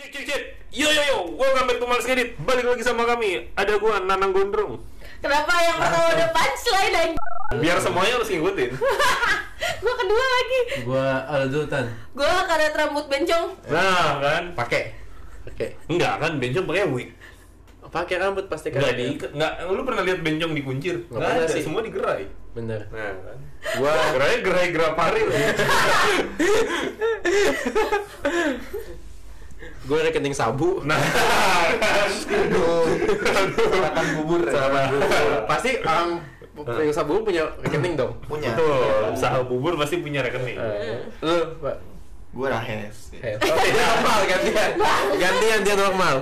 Cek 0.00 0.08
cek 0.16 0.24
cek. 0.32 0.42
Yo 0.72 0.88
yo 0.88 1.02
yo, 1.12 1.18
welcome 1.36 1.68
back 1.68 1.76
to 1.76 1.84
Males 1.84 2.08
Ngedit. 2.08 2.32
Balik 2.40 2.72
lagi 2.72 2.80
sama 2.80 3.04
kami. 3.04 3.52
Ada 3.52 3.76
gua 3.76 4.00
Nanang 4.00 4.32
Gondrong. 4.32 4.80
Kenapa 5.20 5.52
yang 5.60 5.76
pertama 5.76 6.08
udah 6.16 6.28
punchline 6.32 6.92
dan 6.96 7.08
Biar 7.60 7.76
semuanya 7.76 8.16
harus 8.16 8.32
ngikutin. 8.32 8.70
gue 9.84 9.94
kedua 10.00 10.24
lagi. 10.24 10.60
Gua 10.88 11.20
Aldo 11.28 11.68
Tan. 11.68 11.84
Gue 12.16 12.24
karet 12.24 12.72
rambut 12.72 13.12
bencong. 13.12 13.52
Nah, 13.68 14.24
kan? 14.24 14.56
Pakai. 14.56 14.96
Pakai. 15.44 15.76
Enggak 15.92 16.16
kan 16.16 16.32
bencong 16.40 16.64
pakai 16.64 16.88
wig. 16.88 17.12
Pakai 17.92 18.16
rambut 18.24 18.48
pasti 18.48 18.72
kan. 18.72 18.80
Enggak 18.80 18.96
diikat. 18.96 19.30
Enggak, 19.36 19.52
lu 19.68 19.84
pernah 19.84 20.00
lihat 20.08 20.24
bencong 20.24 20.52
dikuncir? 20.56 20.96
Nggak 20.96 21.12
Enggak 21.12 21.28
pernah 21.28 21.44
ada, 21.44 21.52
sih. 21.52 21.60
semua 21.60 21.84
digerai. 21.84 22.24
Bener. 22.56 22.88
Nah, 22.88 23.12
kan. 23.20 23.36
Gua 23.76 23.92
Gerai 24.16 24.40
gerai 24.40 24.66
gerapari. 24.72 25.20
gua 29.86 29.98
rekening 30.04 30.34
sabu. 30.34 30.82
Nah, 30.84 30.98
Makan 33.80 34.06
bubur 34.20 34.40
ya? 34.46 34.52
Sama 34.52 34.80
pasti 35.48 35.70
orang 35.80 36.08
yang 36.60 36.92
sabu 36.92 37.24
punya 37.24 37.42
rekening 37.64 37.96
dong. 37.96 38.12
punya 38.28 38.52
betul. 38.52 39.16
Usaha 39.16 39.38
bubur 39.44 39.72
pasti 39.80 39.98
punya 39.98 40.20
rekening. 40.20 40.58
Eh, 40.60 41.00
Lu, 41.24 41.36
Pak. 41.60 41.76
gue 42.30 42.46
rahes 42.46 43.10
dia 43.10 43.34
normal 43.74 44.18
gantian. 44.22 44.70
Gantian 45.18 45.60
dia 45.66 45.74
normal. 45.74 46.14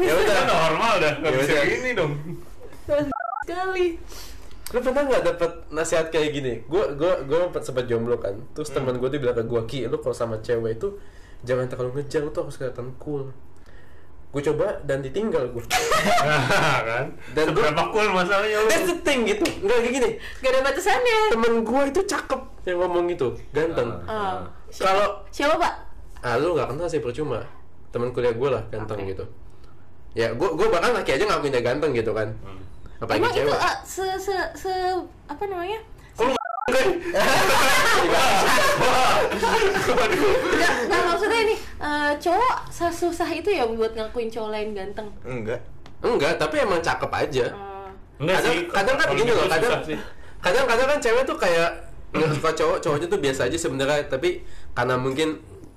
Ya 0.00 0.12
udah. 0.16 0.34
Kan 0.40 0.46
normal 0.48 0.92
dah. 0.96 1.12
Enggak 1.20 1.32
Ya 1.36 1.38
bisa 1.44 1.64
gini 1.68 1.90
dong. 1.92 2.12
Sekali. 3.44 3.86
Lu 4.70 4.78
pernah 4.80 5.02
nggak 5.04 5.24
dapet 5.26 5.50
nasihat 5.68 6.08
kayak 6.08 6.30
gini? 6.32 6.64
Gue 6.64 6.96
gue 6.96 7.12
gue 7.28 7.40
sempat 7.60 7.84
jomblo 7.84 8.16
kan. 8.16 8.40
Terus 8.56 8.72
teman 8.72 8.96
gue 8.96 9.08
tuh 9.12 9.20
bilang 9.20 9.36
ke 9.36 9.44
gue 9.44 9.62
ki, 9.68 9.80
lu 9.92 10.00
kalau 10.00 10.16
sama 10.16 10.40
cewek 10.40 10.80
itu 10.80 10.96
jangan 11.42 11.66
terlalu 11.68 12.00
ngejar, 12.00 12.20
lu 12.24 12.30
tuh 12.30 12.46
harus 12.46 12.56
kelihatan 12.56 12.92
cool. 13.00 13.30
Gue 14.30 14.42
coba 14.46 14.78
dan 14.86 15.02
ditinggal 15.02 15.50
gue. 15.50 15.64
Kan. 16.90 17.18
Dan 17.34 17.44
Seberapa 17.50 17.82
cool 17.90 18.08
masalahnya 18.14 18.62
lu? 18.62 18.68
That's 18.70 18.86
the 18.86 18.98
thing 19.02 19.26
gitu. 19.26 19.42
Enggak 19.66 19.78
kayak 19.82 19.94
gini. 19.98 20.10
Gak 20.38 20.50
ada 20.54 20.60
batasannya. 20.70 21.18
Temen 21.34 21.54
gue 21.66 21.82
itu 21.90 22.00
cakep 22.06 22.40
yang 22.70 22.78
ngomong 22.78 23.04
gitu, 23.10 23.34
ganteng. 23.50 23.90
Oh. 24.06 24.38
Kalau 24.70 25.26
Siapa 25.34 25.58
pak? 25.58 25.74
ah 26.20 26.36
lu 26.36 26.52
nggak 26.54 26.68
kenal 26.76 26.86
sih 26.86 27.00
percuma. 27.02 27.42
Temen 27.90 28.14
kuliah 28.14 28.30
gue 28.30 28.48
lah 28.52 28.62
ganteng 28.70 29.02
Oke. 29.02 29.10
gitu. 29.16 29.24
Ya 30.14 30.30
gue 30.30 30.48
gue 30.54 30.68
bahkan 30.70 30.94
laki 30.94 31.16
aja 31.18 31.24
ngakuin 31.26 31.50
dia 31.50 31.64
ganteng 31.66 31.90
gitu 31.90 32.14
kan. 32.14 32.30
Hmm. 32.46 32.60
Apalagi 33.00 33.40
Emang 33.40 33.48
itu 33.48 33.54
ah, 33.56 33.76
se 33.82 34.04
se 34.20 34.36
se 34.54 34.70
apa 35.26 35.42
namanya? 35.48 35.80
Enggak, 36.60 36.84
enggak 40.80 41.02
maksudnya 41.04 41.40
ini 41.42 41.54
eh, 41.80 42.12
cowok 42.16 42.54
sesusah 42.68 43.30
itu 43.30 43.50
ya 43.50 43.64
buat 43.66 43.92
ngakuin 43.92 44.28
cowok 44.28 44.50
lain 44.50 44.68
ganteng. 44.72 45.08
enggak 45.22 45.60
Enggak, 46.00 46.32
tapi 46.36 46.56
emang 46.58 46.80
cakep 46.80 47.10
aja. 47.10 47.44
Eh, 47.46 47.88
Enggak 48.18 48.36
kadang, 48.40 48.52
sih. 48.54 48.64
kadang 48.70 48.94
kan 48.94 49.06
kalau 49.06 49.18
gini 49.18 49.26
gitu 49.26 49.36
loh, 49.36 49.48
kadang 49.48 49.72
sih. 49.82 49.98
kadang 50.40 50.64
kadang 50.64 50.88
kan 50.88 50.98
cewek 50.98 51.22
tuh 51.24 51.36
kayak 51.36 51.70
nggak 52.10 52.30
suka 52.36 52.50
cowok, 52.54 52.76
cowoknya 52.78 53.06
tuh 53.06 53.20
biasa 53.20 53.40
aja 53.46 53.58
sebenarnya, 53.58 54.04
tapi 54.06 54.40
karena 54.70 54.94
mungkin 54.96 55.28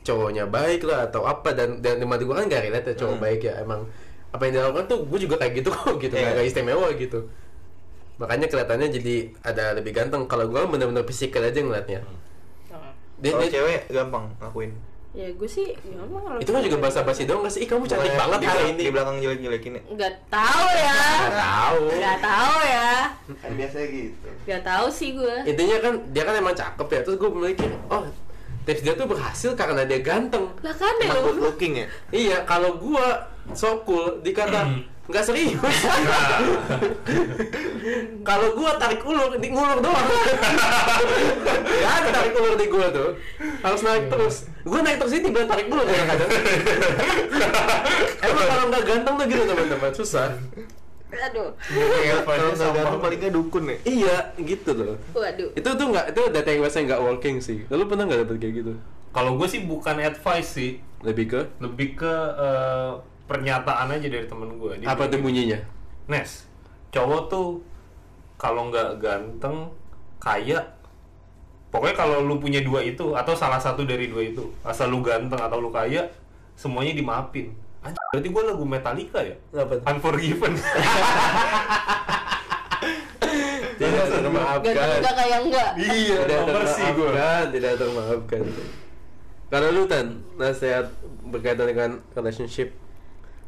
cowoknya 0.02 0.48
baik 0.48 0.84
lah 0.84 1.08
atau 1.08 1.24
apa 1.24 1.52
dan 1.52 1.80
dan 1.80 1.96
di 1.96 2.04
mati 2.04 2.24
gue 2.24 2.32
kan 2.34 2.44
gak 2.46 2.60
relate 2.62 2.92
ya 2.92 2.96
cowok 2.98 3.18
baik 3.18 3.40
ya 3.42 3.56
emang 3.58 3.88
apa 4.30 4.42
yang 4.44 4.54
dia 4.54 4.64
lakukan 4.66 4.86
tuh 4.86 5.00
gue 5.02 5.20
juga 5.22 5.36
kayak 5.38 5.54
gitu 5.56 5.72
kok 5.72 5.96
gitu 5.98 6.12
Iya. 6.12 6.36
nggak 6.36 6.44
istimewa 6.46 6.88
gitu 6.94 7.20
makanya 8.22 8.46
kelihatannya 8.50 8.88
jadi 8.94 9.16
ada 9.42 9.74
lebih 9.78 9.92
ganteng. 9.94 10.26
Kalau 10.30 10.46
gue 10.48 10.62
bener-bener 10.70 11.04
fisikal 11.06 11.44
aja 11.44 11.60
ngeliatnya. 11.60 12.02
Dia, 13.24 13.32
kalau 13.32 13.46
dia- 13.46 13.54
cewek 13.56 13.80
gampang 13.90 14.26
ngakuin. 14.42 14.74
Ya 15.14 15.30
gue 15.30 15.46
sih 15.46 15.70
gampang 15.78 16.26
kalau 16.26 16.40
itu 16.42 16.50
kan 16.50 16.62
juga 16.66 16.78
bahasa 16.82 17.06
basi 17.06 17.30
doang 17.30 17.46
nggak 17.46 17.54
sih? 17.54 17.62
Ih 17.64 17.70
kamu 17.70 17.86
cantik 17.86 18.10
Bukannya 18.10 18.22
banget 18.26 18.40
hari 18.50 18.64
ini 18.74 18.82
di 18.82 18.92
belakang 18.92 19.18
jelek 19.22 19.40
jelekin 19.46 19.74
ya 19.78 19.82
Nggak 19.94 20.14
tahu 20.28 20.66
ya. 20.74 20.98
Nggak 20.98 21.38
tahu. 21.38 21.82
Nggak 21.94 22.20
tahu 22.20 22.56
ya. 22.66 22.92
kan 23.38 23.52
biasanya 23.54 23.88
gitu. 23.94 24.28
Nggak 24.50 24.62
tahu 24.66 24.86
sih 24.90 25.10
gue. 25.14 25.36
intinya 25.46 25.78
kan 25.86 25.94
dia 26.10 26.24
kan 26.26 26.34
emang 26.34 26.56
cakep 26.58 26.88
ya. 26.90 27.00
Terus 27.06 27.18
gue 27.22 27.30
memiliki 27.30 27.66
oh 27.94 28.04
tips 28.64 28.82
dia 28.82 28.94
tuh 28.98 29.06
berhasil 29.06 29.52
karena 29.54 29.82
dia 29.86 30.00
ganteng. 30.02 30.50
Lah 30.66 30.76
kan 30.76 30.94
ya 30.98 31.14
emang 31.14 31.24
good 31.24 31.38
lu. 31.38 31.44
looking 31.54 31.74
ya? 31.78 31.88
Iya 32.10 32.38
kalau 32.50 32.82
gua 32.82 33.30
so 33.54 33.86
cool 33.86 34.24
dikata 34.24 34.66
nggak 35.04 35.24
serius. 35.28 35.60
Kalau 38.24 38.48
gua 38.56 38.72
tarik 38.80 39.04
ulur 39.04 39.36
di 39.36 39.52
ngulur 39.52 39.84
doang. 39.84 40.08
Ya 41.84 41.90
ada 42.00 42.10
tarik 42.10 42.34
ulur 42.40 42.56
di 42.56 42.68
gua 42.72 42.88
tuh. 42.88 43.10
Harus 43.60 43.82
naik 43.84 44.08
terus. 44.08 44.36
Gua 44.64 44.80
naik 44.80 45.04
terus 45.04 45.12
ini 45.20 45.28
tiba 45.28 45.44
tarik 45.44 45.68
ulur 45.68 45.84
kadang-kadang 45.84 46.32
emang 48.24 48.46
kalau 48.48 48.64
nggak 48.72 48.84
ganteng 48.88 49.16
tuh 49.20 49.26
gitu 49.28 49.44
teman-teman. 49.44 49.92
Susah. 49.92 50.30
Aduh. 51.14 51.50
kalau 52.26 52.50
nggak 52.56 52.72
ganteng 52.74 53.02
paling 53.04 53.20
nggak 53.20 53.34
dukun 53.36 53.64
ya. 53.70 53.78
Iya 53.84 54.18
gitu 54.40 54.72
loh 54.74 54.96
Waduh. 55.14 55.52
itu 55.54 55.70
tuh 55.70 55.86
nggak 55.94 56.06
itu 56.16 56.22
data 56.34 56.48
yang 56.50 56.62
biasanya 56.64 56.86
nggak 56.96 57.02
working 57.04 57.38
sih. 57.44 57.68
Lalu 57.68 57.84
pernah 57.92 58.04
nggak 58.08 58.20
dapet 58.24 58.36
kayak 58.40 58.54
gitu? 58.64 58.74
Kalau 59.14 59.38
gue 59.38 59.46
sih 59.46 59.62
bukan 59.62 60.02
advice 60.02 60.58
sih, 60.58 60.82
lebih 61.06 61.26
ke? 61.30 61.42
Lebih 61.62 62.02
ke 62.02 62.14
eh, 62.34 62.92
pernyataan 63.26 63.88
aja 63.92 64.08
dari 64.08 64.26
temen 64.28 64.60
gue. 64.60 64.84
Dia 64.84 64.88
apa 64.92 65.08
tuh 65.08 65.20
bunyinya 65.24 65.60
Nes, 66.04 66.44
cowok 66.92 67.22
tuh 67.32 67.48
kalau 68.36 68.68
nggak 68.68 69.00
ganteng, 69.00 69.72
kaya, 70.20 70.60
pokoknya 71.72 71.96
kalau 71.96 72.20
lu 72.28 72.36
punya 72.44 72.60
dua 72.60 72.84
itu 72.84 73.16
atau 73.16 73.32
salah 73.32 73.60
satu 73.60 73.88
dari 73.88 74.12
dua 74.12 74.28
itu, 74.28 74.52
asal 74.68 74.92
lu 74.92 75.00
ganteng 75.00 75.40
atau 75.40 75.64
lu 75.64 75.72
kaya, 75.72 76.12
semuanya 76.60 76.92
dimaafin. 76.92 77.56
Anjir, 77.80 78.04
berarti 78.12 78.30
gue 78.32 78.44
lagu 78.44 78.64
Metallica 78.68 79.20
ya? 79.24 79.36
Apa 79.56 79.80
tuh? 79.80 79.86
Unforgiven. 79.88 80.54
tidak 83.84 84.06
termaafkan 84.10 84.74
enggak 84.74 85.16
kayak 85.18 85.40
enggak. 85.44 85.70
iya, 85.80 86.18
tidak 86.24 86.42
termaafkan 86.48 87.46
tidak 87.52 87.74
termaafkan 87.80 88.44
kalau 89.52 89.68
lu 89.70 89.84
tan 89.86 90.08
nasihat 90.40 90.90
berkaitan 91.30 91.68
dengan 91.70 91.90
relationship 92.18 92.74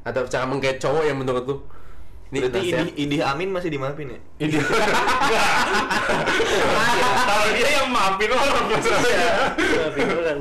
atau 0.06 0.22
cara 0.30 0.46
menggait 0.46 0.78
cowok 0.78 1.04
yang 1.10 1.18
menurut 1.18 1.44
lu 1.50 1.58
ini 2.34 2.42
berarti 2.42 2.58
nasihat 2.58 2.88
idih, 2.90 2.94
idih 3.06 3.22
amin 3.22 3.50
masih 3.54 3.70
dimaafin 3.70 4.08
ya 4.10 4.20
Ini 4.42 4.58
Kalau 7.26 7.48
dia 7.54 7.70
yang 7.80 7.90
maafin 7.94 8.30
orang 8.34 8.66
masalahnya. 8.66 9.30
maafin 9.56 10.10
orang 10.10 10.40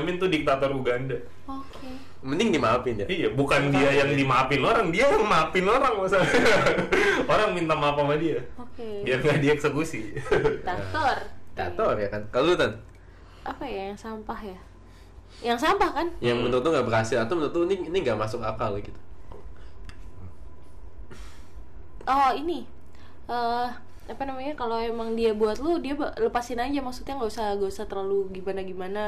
Amin 0.00 0.14
tuh 0.20 0.28
diktator 0.28 0.70
Uganda. 0.76 1.16
Oke. 1.48 1.88
mending 2.20 2.52
dimaafin 2.52 3.00
ya 3.00 3.06
Iya, 3.08 3.28
bukan 3.32 3.72
dia 3.72 4.04
yang 4.04 4.12
dimaafin 4.12 4.60
orang, 4.60 4.92
dia 4.92 5.08
yang 5.08 5.24
maafin 5.24 5.64
orang 5.64 5.94
masalahnya. 5.96 6.56
orang 7.32 7.50
minta 7.56 7.72
maaf 7.72 7.96
sama 7.96 8.14
dia. 8.20 8.44
Oke. 8.60 9.02
Biar 9.08 9.18
nggak 9.24 9.40
dieksekusi. 9.40 10.20
Diktator. 10.20 11.16
tato 11.56 11.86
ya 11.98 12.08
kan 12.08 12.22
kalau 12.30 12.52
lu 12.52 12.56
tan 12.56 12.72
Apa 13.44 13.64
ya 13.66 13.90
yang 13.92 13.98
sampah 13.98 14.40
ya? 14.44 14.60
Yang 15.40 15.58
sampah 15.64 15.90
kan? 15.90 16.06
yang 16.20 16.36
menurut 16.40 16.60
lu 16.60 16.70
nggak 16.76 16.88
berhasil 16.88 17.16
atau 17.16 17.32
menurut 17.32 17.54
lu 17.56 17.64
ini 17.72 17.88
ini 17.88 17.98
nggak 18.04 18.18
masuk 18.20 18.44
akal 18.44 18.76
gitu? 18.76 18.96
Oh 22.04 22.30
ini. 22.36 22.68
eh 23.30 23.68
apa 24.10 24.22
namanya? 24.26 24.52
Kalau 24.58 24.76
emang 24.76 25.14
dia 25.14 25.32
buat 25.32 25.56
lu 25.62 25.80
dia 25.80 25.96
lepasin 25.96 26.60
aja. 26.60 26.80
Maksudnya 26.82 27.16
nggak 27.16 27.30
usah 27.30 27.46
gak 27.56 27.70
usah 27.70 27.86
terlalu 27.88 28.28
gimana 28.36 28.60
gimana 28.66 29.02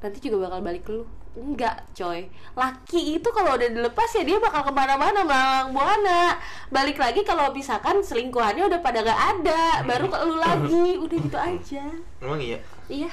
nanti 0.00 0.18
juga 0.20 0.48
bakal 0.48 0.60
balik 0.62 0.84
ke 0.84 0.92
lu. 0.92 1.04
Enggak 1.36 1.84
coy. 1.92 2.32
Laki 2.56 3.20
itu 3.20 3.28
kalau 3.28 3.60
udah 3.60 3.68
dilepas 3.68 4.08
ya 4.16 4.24
dia 4.24 4.40
bakal 4.40 4.64
ke 4.64 4.72
mana-mana 4.72 5.20
melalang 5.20 5.68
buana. 5.76 6.40
Balik 6.72 6.96
lagi 6.96 7.20
kalau 7.28 7.52
misalkan 7.52 8.00
selingkuhannya 8.00 8.64
udah 8.64 8.80
pada 8.80 9.04
gak 9.04 9.20
ada 9.36 9.84
baru 9.84 10.08
ke 10.08 10.16
lu 10.24 10.40
lagi. 10.40 10.96
Udah 10.96 11.18
gitu 11.20 11.36
aja. 11.36 11.84
Emang 12.24 12.40
iya? 12.40 12.56
Iya. 12.88 13.12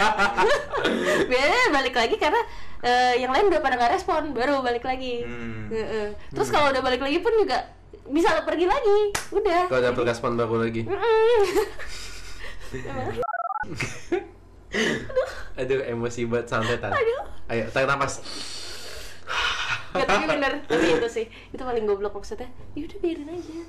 Biasanya 1.30 1.68
balik 1.76 1.92
lagi 1.92 2.16
karena 2.16 2.40
eh, 2.80 3.20
yang 3.20 3.36
lain 3.36 3.52
udah 3.52 3.60
pada 3.60 3.76
nggak 3.76 4.00
respon 4.00 4.32
baru 4.32 4.64
balik 4.64 4.88
lagi. 4.88 5.28
Hmm. 5.28 5.68
Heeh. 5.68 6.16
terus 6.32 6.48
kalau 6.48 6.72
udah 6.72 6.80
balik 6.80 7.04
lagi 7.04 7.20
pun 7.20 7.36
juga 7.36 7.68
bisa 8.08 8.32
pergi 8.48 8.64
lagi. 8.64 9.12
Udah. 9.28 9.68
Kalau 9.68 9.92
dapet 9.92 10.08
respon 10.08 10.40
baru 10.40 10.64
lagi. 10.64 10.88
aduh 15.60 15.80
emosi 15.86 16.26
banget 16.26 16.46
santai 16.50 16.76
tan 16.78 16.90
Aduh. 16.90 17.22
ayo 17.48 17.64
tarik 17.70 17.86
nafas. 17.86 18.18
Gak 19.94 20.10
tapi 20.10 20.26
bener. 20.26 20.58
Tapi 20.70 20.86
itu 20.90 21.08
sih 21.08 21.26
itu 21.54 21.62
paling 21.62 21.86
goblok 21.86 22.18
maksudnya. 22.18 22.50
Yaudah 22.74 22.98
biarin 22.98 23.30
aja. 23.30 23.62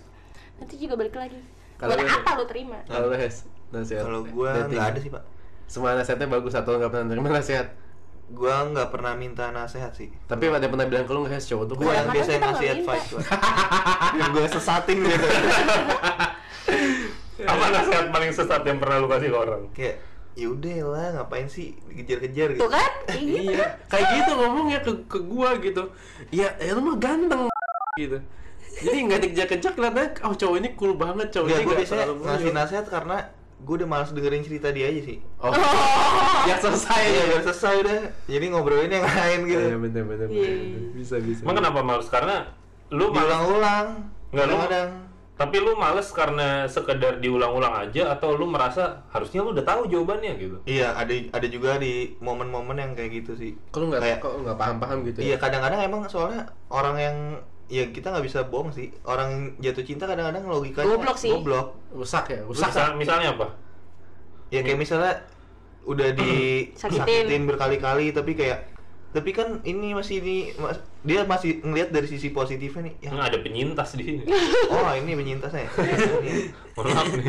Nanti 0.58 0.74
juga 0.82 0.98
balik 0.98 1.14
lagi. 1.14 1.38
Kalau 1.78 1.94
buat 1.94 2.10
apa 2.10 2.32
lu 2.34 2.46
terima? 2.50 2.82
Kalau 2.90 3.14
lu 3.14 3.16
Hes 3.16 3.46
nasihat. 3.70 4.10
Kalau 4.10 4.26
gua 4.26 4.66
dating. 4.66 4.74
nggak 4.74 4.86
ada 4.90 4.98
sih 4.98 5.14
pak. 5.14 5.22
Semua 5.70 5.94
nasihatnya 5.94 6.26
bagus 6.26 6.58
atau 6.58 6.82
nggak 6.82 6.90
pernah 6.90 7.14
terima 7.14 7.30
nasihat. 7.30 7.78
Gua 8.34 8.66
nggak 8.66 8.90
pernah 8.90 9.14
minta 9.14 9.54
nasihat 9.54 9.94
sih. 9.94 10.10
Tapi 10.26 10.50
ada 10.50 10.66
pernah 10.66 10.90
bilang 10.90 11.06
ke 11.06 11.14
lu 11.14 11.30
nggak 11.30 11.38
Hes 11.38 11.46
cowok 11.46 11.66
tuh 11.70 11.76
gua 11.78 11.94
yang 11.94 12.10
Kadang-kadang 12.10 12.18
biasa 12.18 12.32
kita 12.34 12.42
ngasih 12.42 12.66
nggak 12.66 12.74
minta. 12.74 12.98
advice 12.98 13.10
yang 14.18 14.30
gua 14.34 14.46
sesatin 14.50 14.98
gitu. 15.06 15.28
Apa 17.46 17.66
nasihat 17.70 18.10
paling 18.10 18.34
sesat 18.34 18.66
yang 18.66 18.82
pernah 18.82 18.98
lu 18.98 19.06
kasih 19.06 19.30
ke 19.30 19.38
orang? 19.38 19.62
kayak 19.78 20.02
ya 20.36 20.48
udah 20.48 20.76
lah 20.86 21.08
ngapain 21.16 21.48
sih 21.48 21.72
dikejar-kejar 21.88 22.48
gitu 22.54 22.62
tuh 22.62 22.70
kan 22.70 22.92
gitu. 23.10 23.56
iya 23.56 23.80
kayak 23.88 24.08
gitu 24.14 24.32
ngomongnya 24.36 24.80
ke 24.80 24.92
ke 25.08 25.20
gua 25.24 25.56
gitu 25.58 25.84
ya 26.30 26.52
ya 26.56 26.76
lu 26.76 26.84
mah 26.84 26.98
ganteng 26.98 27.48
gitu 27.96 28.20
jadi 28.76 28.98
nggak 29.02 29.20
dikejar-kejar 29.24 29.72
kelihatannya 29.74 30.10
oh 30.22 30.36
cowok 30.36 30.56
ini 30.60 30.70
cool 30.76 30.94
banget 30.94 31.32
cowok 31.32 31.48
Enggak, 31.48 31.56
ini 31.56 31.64
gue 31.64 31.72
nggak 31.72 31.82
biasanya 31.82 32.06
ngasih 32.22 32.52
nasihat 32.52 32.86
karena 32.86 33.18
gue 33.56 33.74
udah 33.74 33.88
malas 33.88 34.12
dengerin 34.12 34.44
cerita 34.44 34.68
dia 34.70 34.86
aja 34.86 35.02
sih 35.02 35.18
oh 35.40 35.56
ya 36.52 36.56
selesai 36.60 37.02
Iya, 37.02 37.16
ya 37.16 37.26
udah 37.32 37.44
selesai 37.46 37.74
udah. 37.82 37.98
Jadi 38.28 38.46
ngobrolin 38.52 38.92
yang 38.92 39.02
lain 39.02 39.40
gitu. 39.48 39.64
Iya 39.64 39.78
bener 39.80 40.04
bener 40.04 40.28
Iya, 40.28 40.44
bener. 40.46 40.58
iya. 40.62 40.80
bisa 40.94 41.16
bisa 41.18 41.42
Emang 41.42 41.58
kenapa 41.58 41.80
males? 41.82 42.06
Karena 42.06 42.46
lu 42.92 43.10
males, 43.10 43.26
Diulang-ulang. 43.26 43.88
Nggak, 44.30 44.46
lu- 44.46 44.60
kadang 44.62 44.90
tapi 45.36 45.60
lu 45.60 45.76
males 45.76 46.08
karena 46.10 46.64
sekedar 46.66 47.20
diulang-ulang 47.20 47.76
aja 47.84 48.08
atau 48.10 48.34
lu 48.34 48.48
merasa 48.48 49.04
harusnya 49.10 49.44
lu 49.44 49.52
udah 49.52 49.62
tahu 49.62 49.84
jawabannya 49.86 50.32
gitu. 50.38 50.58
Iya, 50.64 50.96
ada 50.96 51.12
ada 51.12 51.48
juga 51.48 51.76
di 51.76 52.16
momen-momen 52.18 52.76
yang 52.76 52.92
kayak 52.94 53.12
gitu 53.20 53.36
sih. 53.36 53.52
kalau 53.68 53.92
nggak 53.92 54.00
Kayak- 54.00 54.22
kok 54.22 54.34
nggak 54.38 54.56
paham 54.56 54.78
paham 54.80 54.98
gitu 55.04 55.20
Iya, 55.20 55.36
ya 55.36 55.38
kadang-kadang 55.38 55.80
emang 55.82 56.02
soalnya 56.08 56.42
orang 56.68 56.96
yang 56.96 57.18
ya 57.68 57.84
kita 57.90 58.10
nggak 58.10 58.24
bisa 58.24 58.40
bohong 58.48 58.72
sih. 58.72 58.96
Orang 59.04 59.60
jatuh 59.60 59.84
cinta 59.84 60.06
kadang-kadang 60.06 60.46
logikanya 60.46 60.88
Goblok 60.88 61.18
sih. 61.20 61.30
Goblok. 61.30 61.68
rusak 61.92 62.26
ya 62.28 62.40
rusak 62.44 62.72
Misal, 62.72 62.88
misalnya 62.96 63.30
apa? 63.36 63.48
Ya 64.48 64.64
kayak 64.64 64.78
misalnya 64.78 65.14
udah 65.84 66.08
Sakitin. 66.12 66.72
disakitin 66.72 67.44
berkali-kali 67.44 68.10
tapi 68.10 68.34
kayak 68.34 68.72
tapi 69.16 69.32
kan 69.32 69.64
ini 69.64 69.96
masih 69.96 70.20
ini 70.20 70.36
mas- 70.54 70.84
dia 71.02 71.24
masih 71.24 71.64
ngelihat 71.64 71.90
dari 71.90 72.04
sisi 72.06 72.30
positifnya 72.30 72.92
nih. 72.92 72.96
Ya, 73.00 73.10
Hmm, 73.10 73.24
ada 73.24 73.38
penyintas 73.40 73.96
di 73.96 74.04
sini. 74.04 74.22
oh 74.68 74.92
ini 74.92 75.16
penyintasnya. 75.16 75.64
ya? 75.64 75.70
Maaf 76.76 77.08
nih. 77.16 77.26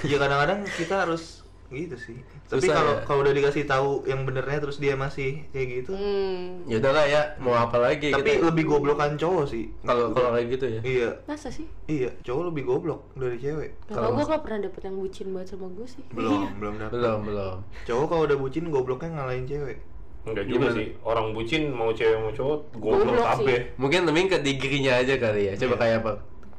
ya 0.10 0.16
kadang-kadang 0.16 0.62
kita 0.70 0.94
harus 1.02 1.42
gitu 1.72 1.96
sih 1.96 2.18
tapi 2.46 2.68
kalau 2.68 2.92
ya? 2.92 3.02
kalau 3.02 3.20
udah 3.24 3.34
dikasih 3.34 3.64
tahu 3.64 4.04
yang 4.04 4.22
benernya 4.22 4.62
terus 4.62 4.78
dia 4.78 4.94
masih 4.94 5.42
kayak 5.50 5.82
gitu 5.82 5.90
hmm. 5.90 6.68
ya 6.68 6.76
udahlah 6.78 7.04
ya 7.04 7.22
mau 7.40 7.56
apa 7.56 7.80
lagi 7.80 8.12
tapi 8.12 8.36
kita- 8.36 8.46
lebih 8.46 8.64
goblokan 8.68 9.16
cowok 9.16 9.44
sih 9.48 9.72
kalau 9.80 10.12
kalau 10.12 10.36
kayak 10.36 10.54
gitu 10.54 10.66
ya 10.68 10.80
iya 10.84 11.10
masa 11.24 11.48
sih 11.50 11.66
iya 11.88 12.12
cowok 12.20 12.52
lebih 12.52 12.62
goblok 12.64 13.10
dari 13.16 13.40
cewek 13.40 13.70
kalau 13.88 14.12
gue 14.12 14.24
gak 14.24 14.42
pernah 14.44 14.60
dapet 14.68 14.82
yang 14.86 14.96
bucin 15.00 15.26
banget 15.32 15.48
sama 15.50 15.66
gue 15.72 15.86
sih 15.88 16.04
belum 16.12 16.46
belum 16.60 16.74
dapet 16.78 16.94
belum 16.94 17.20
belum 17.26 17.56
cowok 17.82 18.06
kalau 18.06 18.22
udah 18.22 18.38
bucin 18.38 18.64
gobloknya 18.68 19.10
ngalahin 19.10 19.46
cewek 19.48 19.78
Enggak 20.24 20.44
juga 20.46 20.66
Gimana? 20.66 20.76
sih. 20.76 20.88
Orang 21.00 21.26
bucin 21.30 21.62
mau 21.68 21.90
cewek 21.90 22.16
mau 22.16 22.30
cowok 22.30 22.58
goblok 22.74 23.20
kabeh. 23.20 23.60
mungkin 23.76 24.00
lebih 24.04 24.22
ke 24.26 24.38
digrinya 24.40 24.96
aja 24.96 25.14
kali 25.14 25.42
ya 25.46 25.54
coba 25.54 25.68
Iya. 25.70 25.80
kayak 25.80 25.96
apa 26.00 26.12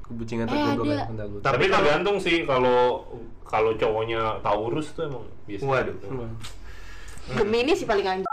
kebucingan 0.05 0.45
atau 0.45 0.55
Eh, 0.55 0.65
goblok 0.71 0.85
ya 0.91 1.05
bentar 1.07 1.25
dulu. 1.25 1.39
Tapi 1.39 1.53
Tapi 1.57 1.65
tergantung 1.67 2.17
sih 2.17 2.35
kalau 2.43 3.09
kalau 3.43 3.71
cowoknya 3.73 4.21
Taurus 4.39 4.87
tuh 4.91 5.07
emang 5.07 5.25
biasa. 5.43 5.63
Waduh. 5.63 5.95
Hmm. 6.03 6.33
Gemini 7.33 7.73
sih 7.73 7.83
paling 7.83 8.05
anjing 8.05 8.29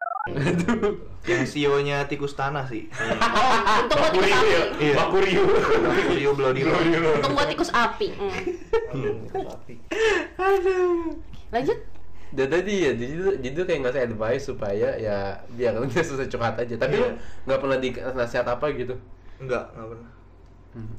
yang 1.25 1.43
sionya 1.43 2.07
tikus 2.07 2.31
tanah 2.33 2.63
sih 2.65 2.87
oh, 2.87 3.11
untung 3.81 3.99
gue 4.13 4.23
tikus 4.23 4.31
Bakuriu 4.31 4.39
api 4.39 4.79
Iya. 4.79 4.95
Bakuriu. 4.95 5.43
sio 6.13 6.31
bloody 6.33 6.63
untung 6.63 7.33
gue 7.33 7.47
tikus 7.49 7.71
api 7.73 8.09
Hmm. 8.93 9.27
lanjut 11.51 11.79
Dan 12.33 12.49
tadi 12.49 12.75
ya, 12.81 12.93
jadi 12.93 13.13
tuh- 13.15 13.39
jadi 13.39 13.55
tuh 13.55 13.67
kayak 13.67 13.81
ngasih 13.83 14.03
advice 14.07 14.45
supaya 14.47 14.89
ya 14.97 15.17
biar 15.51 15.73
lu 15.75 15.85
nggak 15.85 16.01
susah 16.03 16.25
curhat 16.27 16.57
aja. 16.57 16.75
Tapi 16.75 16.95
lu 16.95 17.05
Iya. 17.05 17.15
nggak 17.45 17.59
pernah 17.59 17.77
di 17.77 17.89
nasihat 17.93 18.47
apa 18.47 18.67
gitu. 18.71 18.95
enggak 19.39 19.65
enggak 19.71 19.89
pernah 19.91 20.11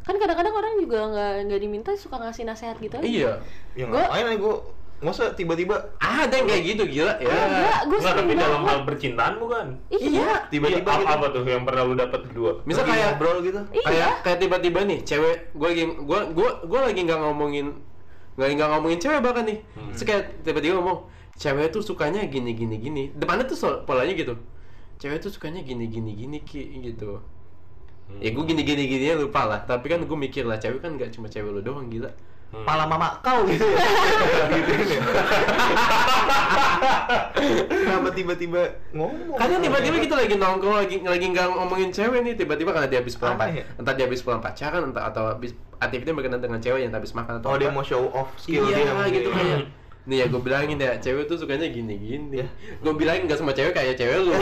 kan 0.04 0.16
kadang-kadang 0.16 0.54
orang 0.54 0.74
juga 0.78 1.00
nggak 1.08 1.32
nggak 1.48 1.60
diminta 1.60 1.90
suka 1.94 2.20
ngasih 2.20 2.44
nasihat 2.44 2.78
gitu 2.78 2.94
aja 2.94 3.02
Iya. 3.04 3.32
ya 3.74 3.86
Gua- 3.88 4.04
ngapain 4.04 4.36
gue 4.36 4.56
masa 5.00 5.24
tiba-tiba 5.32 5.76
Ah, 5.98 6.24
ada 6.24 6.34
yang 6.34 6.46
kayak 6.46 6.64
gitu 6.66 6.84
gila 6.86 7.18
ya. 7.18 7.26
enggak 7.26 7.80
gue 7.84 7.98
Enggak, 7.98 8.16
tapi 8.16 8.34
dalam 8.38 8.62
hal 8.62 8.80
percintaan 8.84 9.34
bukan? 9.38 9.66
iya 9.90 10.46
tiba-tiba 10.46 10.68
Iya, 10.70 10.78
gitu 10.78 10.90
apa, 11.02 11.10
apa 11.10 11.26
tuh 11.30 11.44
yang 11.46 11.64
pernah 11.64 11.84
lu 11.84 11.96
dapat 11.98 12.20
berdua? 12.22 12.52
Misal 12.64 12.84
Lagi 12.84 12.92
kayak 12.94 13.08
ngobrol 13.10 13.38
gitu 13.42 13.62
Iya. 13.72 13.86
kayak 13.86 14.12
kayak 14.22 14.38
tiba-tiba 14.40 14.80
nih 14.84 15.00
cewek 15.02 15.36
gue 15.52 15.68
lagi 15.68 15.84
gue 15.90 16.20
gue 16.30 16.50
gue 16.64 16.80
lagi 16.84 17.00
nggak 17.02 17.20
ngomongin 17.22 17.68
nggak 18.34 18.48
nggak 18.54 18.70
ngomongin 18.70 19.00
cewek 19.00 19.20
bahkan 19.20 19.44
nih 19.44 19.58
terus 19.90 20.04
kayak 20.04 20.22
tiba-tiba 20.44 20.78
ngomong 20.78 21.00
cewek 21.38 21.74
tuh 21.74 21.82
sukanya 21.82 22.26
gini 22.30 22.54
gini 22.54 22.76
gini. 22.78 23.04
Depannya 23.14 23.46
tuh 23.50 23.58
polanya 23.84 24.14
gitu. 24.14 24.38
Cewek 25.02 25.20
tuh 25.20 25.32
sukanya 25.34 25.66
gini 25.66 25.90
gini 25.90 26.14
gini 26.14 26.38
ki 26.46 26.82
gitu. 26.92 27.20
Ya 28.22 28.30
gue 28.30 28.44
gini 28.46 28.62
gini 28.62 28.84
gini 28.86 29.06
lupa 29.18 29.48
lah. 29.50 29.60
Tapi 29.66 29.90
kan 29.90 30.04
gue 30.06 30.18
mikir 30.18 30.46
lah 30.46 30.62
cewek 30.62 30.84
kan 30.84 30.94
nggak 30.94 31.10
cuma 31.16 31.28
cewek 31.28 31.50
lu 31.50 31.62
doang 31.66 31.90
gila. 31.90 32.12
Pala 32.54 32.86
mama 32.86 33.18
kau 33.26 33.50
gitu. 33.50 33.66
Ya 33.66 33.82
ya. 34.94 35.02
kenapa 37.66 38.14
tiba-tiba 38.14 38.62
ngomong? 38.94 39.42
Kadang 39.42 39.60
tiba-tiba 39.66 39.98
kita 39.98 40.16
lagi 40.22 40.36
nongkrong 40.38 40.78
lagi 40.86 40.96
lagi 41.02 41.26
nggak 41.34 41.48
ngomongin 41.50 41.90
cewek 41.90 42.22
nih 42.22 42.38
tiba-tiba 42.38 42.70
karena 42.78 42.86
dia 42.86 43.02
habis 43.02 43.18
pulang 43.18 43.42
ya? 43.50 43.66
entah 43.82 43.94
dia 43.98 44.06
habis 44.06 44.22
pulang 44.22 44.38
pacaran 44.38 44.86
entah 44.86 45.10
atau 45.10 45.34
habis 45.34 45.58
aktivitas 45.82 46.14
berkenaan 46.14 46.46
dengan 46.46 46.60
cewek 46.62 46.86
yang 46.86 46.94
habis 46.94 47.12
makan 47.18 47.42
atau 47.42 47.50
oh 47.52 47.58
dia 47.58 47.74
apa. 47.74 47.76
mau 47.76 47.84
show 47.84 48.06
off 48.14 48.30
skill 48.38 48.70
iya 48.70 48.86
dia 48.86 49.10
gitu 49.10 49.34
kayak 49.34 49.66
nih 50.04 50.18
ya 50.20 50.26
gue 50.28 50.42
bilangin 50.44 50.78
ya 50.78 51.00
cewek 51.00 51.32
tuh 51.32 51.40
sukanya 51.40 51.72
gini 51.72 51.96
gini 51.96 52.44
Ya. 52.44 52.48
gue 52.84 52.94
bilangin 52.94 53.24
gak 53.24 53.40
semua 53.40 53.56
cewek 53.56 53.72
kayak 53.72 53.96
cewek 53.96 54.20
lu 54.20 54.36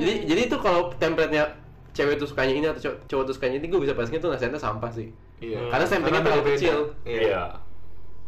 jadi 0.00 0.12
jadi 0.24 0.40
itu 0.48 0.56
kalau 0.62 0.94
template-nya 0.96 1.44
cewek 1.92 2.16
tuh 2.16 2.24
sukanya 2.24 2.54
ini 2.56 2.66
atau 2.70 2.80
cowok, 2.80 2.96
cowok 3.10 3.24
tuh 3.28 3.34
sukanya 3.36 3.56
ini 3.60 3.66
gue 3.68 3.80
bisa 3.82 3.92
pastikan 3.92 4.20
tuh 4.22 4.30
nasihatnya 4.32 4.60
sampah 4.60 4.92
sih 4.94 5.10
Iya. 5.42 5.58
Karena 5.74 5.86
sampingnya 5.90 6.22
terlalu 6.22 6.54
kecil. 6.54 6.94
Iya. 7.02 7.50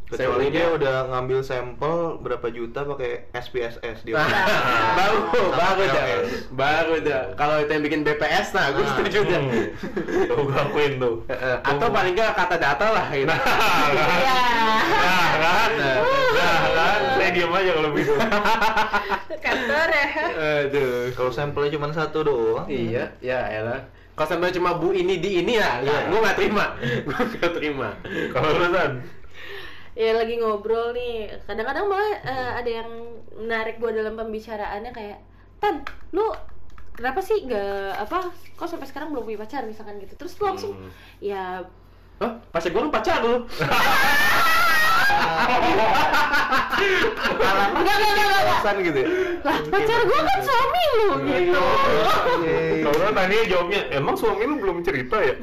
Kecuali 0.05 0.47
dia 0.49 0.69
udah 0.69 1.09
ngambil 1.09 1.41
sampel 1.41 1.95
berapa 2.19 2.45
juta 2.49 2.85
pakai 2.85 3.25
SPSS 3.33 4.05
dia. 4.05 4.21
baru 4.99 5.19
baru 5.51 5.83
dah 5.83 6.05
baru 6.51 6.95
dah 7.01 7.23
kalau 7.35 7.57
itu 7.59 7.71
yang 7.71 7.83
bikin 7.83 8.01
BPS 8.03 8.53
nah 8.53 8.69
gue 8.71 8.81
Nah. 8.81 8.93
setuju 8.95 9.19
dah 9.25 9.41
Hmm. 9.41 9.67
Tuh 10.29 10.41
gue 10.43 10.55
akuin 10.55 10.93
tuh. 10.97 11.15
Eh, 11.27 11.57
atau 11.59 11.89
paling 11.89 12.13
nggak 12.13 12.33
kata 12.33 12.57
data 12.57 12.87
lah 12.91 13.07
gitu. 13.11 13.27
Iya. 13.27 14.39
Nah 14.85 15.31
kan, 15.35 15.71
nah 15.73 15.99
kan, 16.71 17.01
saya 17.15 17.31
diem 17.31 17.51
aja 17.51 17.71
kalau 17.73 17.91
begitu. 17.91 18.13
kantor 19.45 19.89
ya. 19.89 20.07
Aduh. 20.63 20.95
Kalau 21.11 21.31
sampelnya 21.31 21.71
cuma 21.73 21.89
satu 21.91 22.19
doang. 22.21 22.67
iya 22.67 23.09
ya 23.19 23.41
elah. 23.51 23.81
Kalau 24.15 24.29
sampai 24.31 24.53
cuma 24.53 24.77
bu 24.77 24.93
ini 24.93 25.19
di 25.19 25.43
ini 25.43 25.57
ya 25.57 25.81
Iya. 25.81 26.07
gue 26.07 26.19
nggak 26.19 26.37
terima. 26.37 26.65
Gue 26.79 27.15
nggak 27.17 27.53
terima. 27.53 27.89
Kalau 28.31 28.49
lu 28.55 28.67
San, 28.71 28.93
ya 29.95 30.11
lagi 30.15 30.39
ngobrol 30.39 30.95
nih. 30.95 31.31
Kadang-kadang 31.47 31.87
malah 31.87 32.13
eh, 32.23 32.53
ada 32.63 32.71
yang 32.83 32.91
menarik 33.35 33.79
gua 33.79 33.91
dalam 33.95 34.15
pembicaraannya 34.15 34.91
kayak 34.95 35.19
tan 35.59 35.83
lu 36.15 36.31
kenapa 36.95 37.19
sih 37.19 37.43
nggak 37.47 38.07
apa 38.07 38.31
kok 38.55 38.69
sampai 38.71 38.87
sekarang 38.87 39.11
belum 39.11 39.27
punya 39.27 39.41
pacar? 39.43 39.63
misalkan 39.67 39.99
gitu. 39.99 40.15
Terus 40.15 40.35
lu 40.39 40.45
langsung 40.51 40.73
ya 41.19 41.63
Oh, 42.23 42.31
pacar 42.55 42.71
gue 42.71 42.79
kan 42.79 42.93
pacar 42.95 43.19
lu. 43.27 43.43
enggak 47.75 47.95
enggak 47.95 48.11
enggak 48.13 48.27
enggak 48.27 48.43
Alasan 48.45 48.77
gitu 48.81 48.99
ya. 48.99 49.09
lah 49.45 49.57
pacar 49.69 50.01
gua 50.09 50.21
kan 50.25 50.39
suami 50.45 50.83
lu 50.95 51.09
gitu 51.29 51.61
kalau 52.85 53.13
tanya 53.17 53.37
jawabnya, 53.49 53.81
emang 53.93 54.17
suami 54.17 54.45
lu 54.45 54.55
belum 54.61 54.85
cerita 54.85 55.17
ya? 55.21 55.35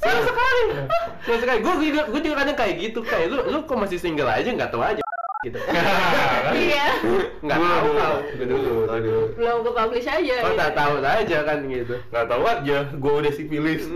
Sama 0.00 0.20
sekali. 0.26 0.62
Sama 1.22 1.38
sekali. 1.38 1.58
Gue 1.62 1.74
juga, 1.78 2.02
gue 2.10 2.20
juga 2.24 2.36
kadang 2.42 2.56
kayak 2.58 2.74
gitu 2.80 3.00
kayak 3.06 3.26
lu, 3.30 3.38
lu 3.50 3.58
kok 3.68 3.78
masih 3.78 3.98
single 4.00 4.30
aja 4.30 4.50
nggak 4.50 4.70
tahu 4.74 4.82
aja 4.82 5.02
gitu. 5.40 5.56
iya 6.68 7.00
Nggak 7.40 7.58
tahu 7.58 7.88
tahu. 7.96 8.16
Gitu 8.28 8.44
dulu. 8.44 8.74
Aduh. 8.86 9.24
belum 9.32 9.58
ke 9.64 9.70
publish 9.72 10.04
aja 10.04 10.34
Oh, 10.36 10.52
gitu. 10.52 10.60
tak 10.60 10.72
tahu 10.76 10.94
aja 11.00 11.38
kan 11.48 11.58
gitu. 11.64 11.94
Gak 12.12 12.26
tahu 12.28 12.42
aja, 12.44 12.76
gue 12.92 13.12
udah 13.16 13.32
sipilis. 13.32 13.82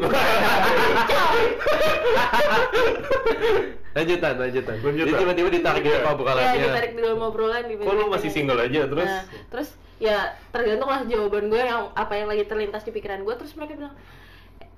Lanjutan, 3.95 4.35
lanjutan. 4.35 4.75
Lanjutan. 4.75 4.99
Jadi 4.99 5.13
tiba-tiba 5.15 5.49
ditarik 5.53 5.83
gitu 5.85 5.95
Iya. 5.95 6.03
apa 6.03 6.19
bukan 6.19 6.35
ya 6.35 6.51
ditarik 6.59 6.91
di 6.91 7.01
dalam 7.01 7.21
obrolan 7.23 7.63
di 7.63 7.75
Kok 7.79 7.95
lu 7.95 8.11
masih 8.11 8.31
single 8.33 8.59
aja 8.59 8.81
terus? 8.91 9.07
nah, 9.07 9.23
terus 9.53 9.69
ya 10.03 10.19
tergantung 10.51 10.91
lah 10.91 11.07
jawaban 11.07 11.47
gue 11.47 11.61
yang 11.61 11.95
apa 11.95 12.13
yang 12.13 12.27
lagi 12.27 12.43
terlintas 12.43 12.83
di 12.83 12.91
pikiran 12.91 13.23
gue 13.23 13.35
terus 13.39 13.55
mereka 13.55 13.79
bilang 13.79 13.95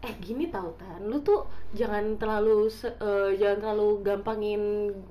eh 0.06 0.14
gini 0.16 0.46
tau 0.46 0.70
tan 0.72 1.02
lu 1.02 1.18
tuh 1.20 1.42
jangan 1.72 2.14
terlalu 2.14 2.70
se- 2.70 2.94
eh, 2.96 3.34
jangan 3.34 3.58
terlalu 3.60 3.88
gampangin 4.00 4.62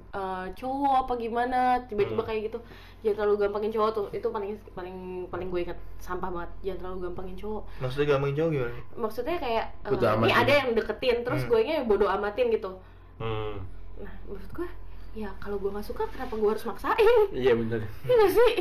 eh, 0.10 0.48
cowok 0.54 0.96
apa 1.04 1.14
gimana 1.16 1.60
tiba-tiba 1.84 2.18
Hmm. 2.18 2.25
kayak 2.25 2.42
gitu 2.46 2.60
jangan 3.02 3.16
terlalu 3.20 3.36
gampangin 3.38 3.72
cowok 3.72 3.92
tuh 3.92 4.06
itu 4.12 4.24
paling 4.25 4.52
paling 4.72 4.98
paling 5.28 5.48
gue 5.50 5.62
ingat 5.62 5.78
sampah 5.98 6.30
banget 6.30 6.52
jangan 6.64 6.80
terlalu 6.82 6.98
gampangin 7.06 7.36
cowok 7.36 7.62
Maksudnya 7.78 8.08
gampang 8.10 8.32
jauh 8.34 8.50
gimana? 8.50 8.74
maksudnya 8.96 9.38
kayak 9.38 9.66
eh, 9.84 9.92
amat 9.92 10.24
ini 10.24 10.34
ada 10.34 10.54
yang 10.56 10.70
deketin 10.72 11.18
terus 11.22 11.42
Hmm. 11.42 11.50
gue 11.50 11.60
nya 11.62 11.75
bodo 11.84 12.06
amatin 12.08 12.48
gitu 12.50 12.72
Hmm. 13.16 13.60
nah 13.98 14.14
maksud 14.25 14.52
gue 14.54 14.70
ya 15.14 15.30
kalau 15.38 15.56
gue 15.58 15.70
nggak 15.70 15.84
suka 15.86 16.04
kenapa 16.08 16.34
gue 16.34 16.50
harus 16.50 16.66
maksain 16.66 17.20
Iya 17.36 17.54
benar. 17.54 17.80
Iya 18.02 18.14
gak 18.18 18.32
sih? 18.34 18.56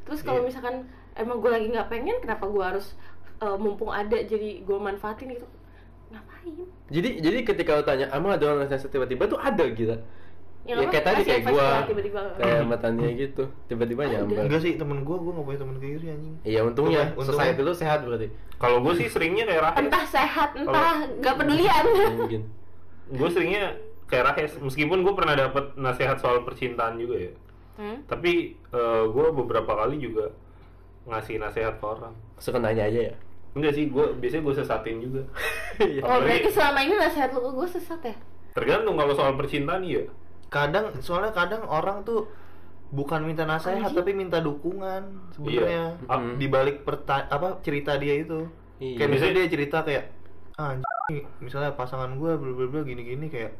Terus 0.00 0.20
kalau 0.22 0.40
Iya. 0.40 0.46
misalkan 0.48 0.76
emang 1.12 1.38
gue 1.38 1.50
lagi 1.50 1.66
nggak 1.68 1.86
pengen, 1.88 2.16
kenapa 2.16 2.46
gue 2.46 2.62
harus 2.64 2.94
uh, 3.38 3.54
mumpung 3.54 3.90
ada 3.90 4.14
jadi 4.16 4.62
gue 4.62 4.78
manfaatin 4.78 5.30
gitu? 5.30 5.46
Ngapain 6.40 6.66
Jadi 6.88 7.08
jadi 7.18 7.38
ketika 7.44 7.70
lo 7.72 7.82
tanya, 7.82 8.06
emang 8.10 8.32
ada 8.32 8.44
orang 8.46 8.64
nasihat 8.64 8.86
tiba-tiba 8.86 9.26
tuh 9.26 9.36
ada 9.36 9.64
gitu. 9.66 9.92
Ya, 10.64 10.76
Ya, 10.76 10.84
kayak 10.86 11.00
tadi 11.02 11.20
kayak 11.22 11.42
gua, 11.48 11.64
lah 11.64 11.80
tiba-tiba. 11.82 12.20
kayak 12.36 12.60
matanya 12.62 13.08
gitu, 13.10 13.44
tiba-tiba 13.66 14.04
nyamber. 14.04 14.36
Enggak 14.42 14.60
sih 14.60 14.76
temen 14.76 15.00
gue, 15.00 15.16
gue 15.16 15.32
gak 15.32 15.46
punya 15.46 15.58
temen 15.58 15.74
kayak 15.76 15.90
gitu 15.90 16.00
sih 16.00 16.10
anjing. 16.12 16.34
Iya 16.44 16.60
untungnya, 16.62 17.02
Untungnya- 17.08 17.24
society 17.26 17.60
lu 17.62 17.72
sehat 17.72 17.98
berarti. 18.02 18.28
Kalau 18.54 18.78
gue 18.78 18.92
sih 18.94 19.06
seringnya 19.06 19.44
kayak 19.44 19.62
Rahes. 19.62 19.78
entah 19.80 20.04
sehat 20.04 20.48
entah 20.54 20.92
gak 21.18 21.34
pedulian 21.36 21.84
Mungkin. 22.20 22.42
Gue 23.10 23.28
seringnya 23.28 23.64
kayak 24.04 24.24
Rahes. 24.28 24.52
Meskipun 24.58 25.00
gue 25.00 25.14
pernah 25.14 25.34
dapet 25.34 25.72
nasihat 25.74 26.16
soal 26.16 26.44
percintaan 26.44 27.00
juga 27.00 27.16
ya. 27.18 27.32
hmm? 27.78 28.04
Tapi 28.04 28.56
gue 29.08 29.26
beberapa 29.34 29.72
kali 29.74 29.96
juga 29.96 30.36
ngasih 31.06 31.36
nasihat 31.38 31.76
ke 31.76 31.86
orang. 31.86 32.12
Suka 32.36 32.60
nanya 32.60 32.84
aja 32.84 33.00
ya. 33.08 33.14
Enggak 33.58 33.72
sih, 33.72 33.84
gue 33.86 34.06
biasanya 34.14 34.42
gue 34.44 34.54
sesatin 34.54 34.96
juga. 34.98 35.22
Iya. 35.78 36.00
oh 36.00 36.06
Apalagi- 36.08 36.24
berarti 36.24 36.50
selama 36.50 36.78
ini 36.80 36.94
nasihat 36.96 37.30
lu 37.30 37.40
ke 37.40 37.50
gue 37.52 37.68
sesat 37.68 38.00
ya 38.02 38.16
Tergantung 38.50 38.94
kalau 38.94 39.12
soal 39.12 39.34
percintaan 39.34 39.82
iya. 39.82 40.02
Kadang, 40.48 40.90
soalnya 40.98 41.30
kadang 41.30 41.62
orang 41.62 42.02
tuh 42.02 42.26
bukan 42.88 43.20
minta 43.20 43.44
nasihat 43.44 43.92
tapi 43.92 44.10
minta 44.10 44.38
dukungan 44.38 45.02
sebenarnya 45.30 45.94
Iya. 45.94 46.08
Ah. 46.08 46.34
di 46.34 46.46
balik 46.46 46.82
perta- 46.82 47.26
apa 47.26 47.60
cerita 47.60 47.94
dia 47.94 48.16
itu. 48.16 48.48
Iya. 48.78 48.96
Kayak 48.96 49.10
misalnya 49.12 49.34
dia 49.36 49.46
cerita 49.48 49.78
kayak 49.82 50.04
ah, 50.56 50.74
misalnya 51.38 51.70
pasangan 51.72 52.10
gue 52.12 52.32
bla 52.32 52.52
bla 52.52 52.66
bla 52.66 52.80
gini 52.82 53.02
gini 53.04 53.26
kayak 53.26 53.54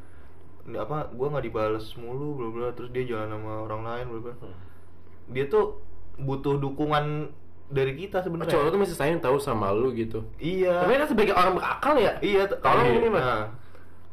apa 0.70 1.08
gue 1.08 1.26
nggak 1.28 1.44
dibales 1.44 1.86
mulu 1.94 2.34
bla 2.34 2.48
bla 2.50 2.68
terus 2.70 2.90
dia 2.90 3.06
jalan 3.06 3.30
sama 3.30 3.62
orang 3.62 3.82
lain 3.84 4.06
bla 4.08 4.20
bla 4.22 4.34
Hmm. 4.38 4.56
dia 5.28 5.46
tuh 5.46 5.78
butuh 6.16 6.56
dukungan 6.56 7.30
dari 7.68 7.92
kita 7.94 8.18
sebenarnya 8.20 8.48
cowok 8.50 8.68
tuh 8.70 8.80
masih 8.80 8.96
sayang 8.96 9.20
tahu 9.20 9.36
sama 9.36 9.68
lu 9.70 9.92
gitu. 9.92 10.24
iya 10.36 10.80
Tapi 10.80 10.96
kan 10.96 11.06
sebagai 11.06 11.32
orang 11.32 11.52
berakal 11.54 11.94
ya, 11.94 12.12
iya 12.18 12.42
Tolong 12.48 12.86
iya. 12.86 12.96
ini, 12.96 13.08
Mas. 13.08 13.20
Nah, 13.20 13.44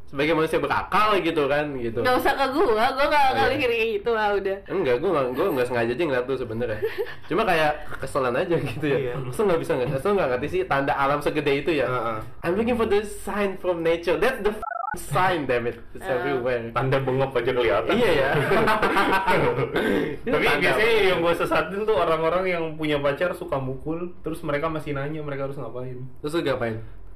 sebagai 0.06 0.34
manusia 0.34 0.60
berakal 0.60 1.08
gitu 1.18 1.44
kan 1.48 1.66
gitu. 1.76 2.00
Gak 2.00 2.16
usah 2.20 2.34
ke 2.36 2.46
gue, 2.52 2.62
gue 2.68 2.78
gak 2.78 3.24
Oh, 3.26 3.32
iya. 3.34 3.40
kali 3.42 3.56
kayak 3.58 3.88
gitu 3.96 4.10
lah 4.14 4.28
udah 4.32 4.58
Enggak, 4.70 4.96
gue 5.00 5.10
gak, 5.10 5.26
gue 5.34 5.46
gak 5.52 5.68
sengaja 5.68 5.92
aja 5.92 6.04
ngeliat 6.06 6.26
tuh 6.26 6.38
sebenernya 6.38 6.80
Cuma 7.32 7.42
kayak 7.44 7.72
keselan 8.00 8.36
aja 8.36 8.56
gitu 8.56 8.86
ya 8.86 8.98
Iya. 9.02 9.14
Masa 9.18 9.42
gak 9.44 9.60
bisa 9.60 9.72
nggak, 9.76 9.90
masa 9.92 10.08
gak 10.14 10.30
ngerti 10.36 10.48
sih 10.48 10.62
tanda 10.64 10.94
alam 10.94 11.20
segede 11.20 11.52
itu 11.58 11.72
ya 11.74 11.88
Heeh. 11.88 12.18
I'm 12.44 12.54
looking 12.54 12.76
for 12.76 12.86
the 12.86 13.02
sign 13.02 13.58
from 13.58 13.82
nature 13.82 14.16
That's 14.16 14.40
the 14.40 14.54
sign, 14.98 15.46
damn 15.46 15.64
it 15.64 15.78
It's 15.92 16.02
Ah. 16.02 16.16
everywhere 16.16 16.72
Tanda 16.72 16.98
bengap 16.98 17.32
aja 17.32 17.52
kelihatan. 17.52 17.92
Iya 17.92 18.12
ya 18.12 18.30
Tapi 20.26 20.46
Tanda 20.46 20.60
biasanya 20.60 20.92
apa? 20.92 21.08
yang 21.08 21.20
gue 21.22 21.34
sesatin 21.36 21.82
tuh 21.84 21.96
orang-orang 21.96 22.44
yang 22.48 22.64
punya 22.74 22.98
pacar 22.98 23.32
suka 23.32 23.56
mukul, 23.56 24.12
terus 24.22 24.42
mereka 24.42 24.68
masih 24.68 24.92
nanya 24.92 25.22
mereka 25.22 25.46
harus 25.46 25.56
ngapain. 25.56 26.00
Terus 26.20 26.34
lu 26.34 26.42
ngapain? 26.42 26.76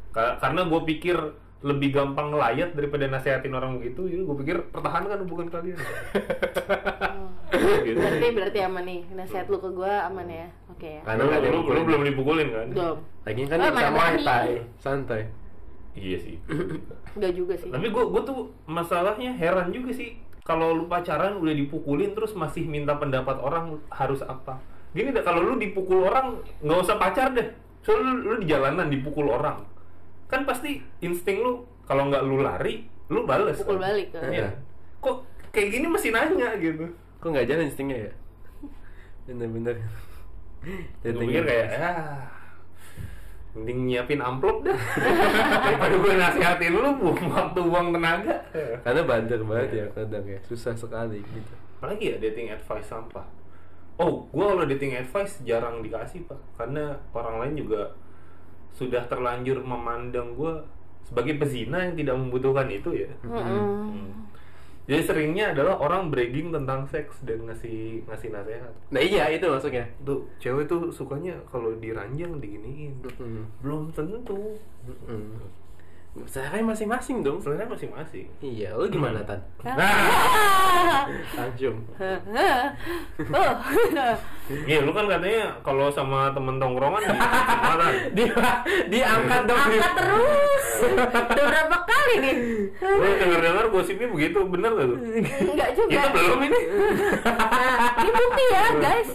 Ka- 0.09 0.37
Karena 0.37 0.65
gue 0.65 0.81
pikir 0.85 1.17
lebih 1.59 1.91
gampang 1.91 2.31
ngelayat 2.31 2.71
daripada 2.71 3.03
nasehatin 3.05 3.51
orang 3.51 3.83
gitu, 3.83 4.07
jadi 4.07 4.23
gue 4.23 4.37
pikir 4.39 4.57
pertahankan 4.71 5.27
hubungan 5.27 5.51
kalian. 5.51 5.75
gitu. 7.83 7.97
Berarti 7.99 8.27
berarti 8.31 8.59
aman 8.63 8.83
nih, 8.85 9.01
nasihat 9.11 9.49
lu 9.49 9.59
ke 9.59 9.67
gue 9.67 9.89
aman 9.89 10.27
ya 10.29 10.47
Oke 10.69 10.87
ya 10.87 11.01
Karena 11.03 11.23
Lu, 11.49 11.81
belum 11.83 12.01
dipukulin 12.05 12.47
kan? 12.53 12.67
Belum 12.71 12.97
Lagi 13.25 13.41
kan 13.49 13.57
Oh, 13.57 13.67
kita 13.67 14.37
Santai 14.79 15.21
Iya 15.99 16.17
sih. 16.23 16.35
Gak 17.21 17.33
juga 17.35 17.53
sih 17.59 17.67
Tapi 17.67 17.87
gue 17.91 18.03
gue 18.07 18.21
tuh 18.23 18.39
masalahnya 18.65 19.35
heran 19.35 19.75
juga 19.75 19.91
sih 19.91 20.15
kalau 20.47 20.73
lu 20.73 20.89
pacaran 20.89 21.37
udah 21.37 21.53
dipukulin 21.53 22.17
terus 22.17 22.33
masih 22.33 22.65
minta 22.65 22.97
pendapat 22.97 23.37
orang 23.37 23.77
harus 23.93 24.25
apa. 24.25 24.57
Gini 24.97 25.13
deh 25.13 25.21
kalau 25.21 25.45
lu 25.45 25.61
dipukul 25.61 26.09
orang 26.09 26.41
nggak 26.65 26.79
usah 26.81 26.97
pacar 26.97 27.37
deh. 27.37 27.53
Soalnya 27.85 28.09
lu, 28.09 28.13
lu 28.25 28.35
di 28.41 28.47
jalanan 28.49 28.89
dipukul 28.89 29.29
orang. 29.29 29.61
Kan 30.25 30.49
pasti 30.49 30.81
insting 31.05 31.45
lu 31.45 31.69
kalau 31.85 32.09
nggak 32.09 32.25
lu 32.25 32.41
lari, 32.41 32.89
lu 33.13 33.29
bales. 33.29 33.61
Pukul 33.61 33.77
kan? 33.77 33.93
balik 33.93 34.07
kan 34.09 34.25
Iya. 34.25 34.49
Kok 34.97 35.17
kayak 35.53 35.69
gini 35.69 35.85
masih 35.85 36.09
nanya 36.09 36.57
gitu. 36.57 36.85
Kok 37.21 37.29
gak 37.35 37.47
jalan 37.51 37.67
instingnya 37.67 38.09
ya? 38.09 38.11
Bener-bener 39.27 39.75
Gue 41.03 41.13
pikir 41.15 41.43
kayak 41.45 41.67
ya 41.71 41.91
mending 43.57 43.89
nyiapin 43.89 44.21
amplop 44.21 44.61
dah. 44.61 44.77
Daripada 45.65 45.95
gue 45.97 46.13
nasihatin 46.13 46.73
lu 46.77 46.89
buang 47.01 47.25
waktu 47.33 47.59
buang 47.65 47.87
tenaga. 47.95 48.35
Karena 48.85 49.01
bandel 49.03 49.41
banget 49.45 49.69
ya 49.73 49.85
kadang 49.97 50.25
ya. 50.29 50.39
Susah 50.45 50.77
sekali 50.77 51.19
gitu. 51.23 51.53
Apalagi 51.81 52.13
ya 52.13 52.15
dating 52.21 52.53
advice 52.53 52.85
sampah. 52.85 53.25
Oh 53.97 54.29
gue 54.29 54.45
kalau 54.45 54.65
dating 54.69 54.93
advice 54.95 55.41
jarang 55.41 55.81
dikasih 55.81 56.29
pak. 56.29 56.39
Karena 56.55 56.93
orang 57.11 57.41
lain 57.41 57.65
juga 57.65 57.89
sudah 58.69 59.01
terlanjur 59.09 59.65
memandang 59.65 60.37
gue 60.37 60.53
sebagai 61.09 61.41
pezina 61.41 61.81
yang 61.89 61.97
tidak 61.97 62.15
membutuhkan 62.21 62.69
itu 62.69 62.93
ya. 62.93 63.09
Mm-mm. 63.25 64.28
Jadi 64.89 65.05
seringnya 65.05 65.45
adalah 65.53 65.77
orang 65.77 66.09
bragging 66.09 66.49
tentang 66.49 66.89
seks 66.89 67.21
dan 67.21 67.45
ngasih 67.45 68.01
ngasih 68.03 68.33
nasihat 68.33 68.73
Nah 68.89 68.97
iya 68.99 69.29
itu 69.29 69.45
maksudnya 69.45 69.85
tuh 70.01 70.25
cewek 70.41 70.65
tuh 70.65 70.89
sukanya 70.89 71.37
kalau 71.45 71.77
diranjang 71.77 72.41
diginiin 72.41 72.97
Hmm. 73.13 73.45
belum 73.61 73.93
tentu 73.93 74.57
Hmm. 75.05 75.37
Selera 76.25 76.59
masing-masing 76.59 77.21
dong 77.21 77.37
sebenarnya 77.37 77.69
masing-masing 77.69 78.25
Iya, 78.39 78.73
lu 78.73 78.87
gimana 78.87 79.21
Tan? 79.21 79.39
Ah. 79.61 81.05
Langsung 81.33 81.79
Oh. 83.29 83.53
Iya, 84.65 84.81
lu 84.81 84.91
kan 84.91 85.05
katanya 85.05 85.53
kalau 85.61 85.87
sama 85.87 86.31
temen 86.31 86.57
tongkrongan 86.57 87.01
di. 87.07 87.15
Dia 88.17 88.33
diangkat 88.87 89.41
dong 89.45 89.59
Angkat 89.59 89.93
terus 89.93 90.65
Udah 90.89 91.43
berapa 91.45 91.77
kali 91.83 92.13
nih 92.19 92.35
Lu 92.79 93.05
denger-denger 93.15 93.65
gosipnya 93.69 94.07
begitu, 94.09 94.39
bener 94.43 94.71
gak 94.73 94.87
tuh? 94.87 94.99
Enggak 95.45 95.69
juga 95.73 95.99
Itu 96.01 96.09
belum 96.11 96.39
ini. 96.43 96.59
Nah, 97.21 97.91
ini 97.99 98.09
bukti 98.11 98.43
ya 98.49 98.65
guys 98.75 99.09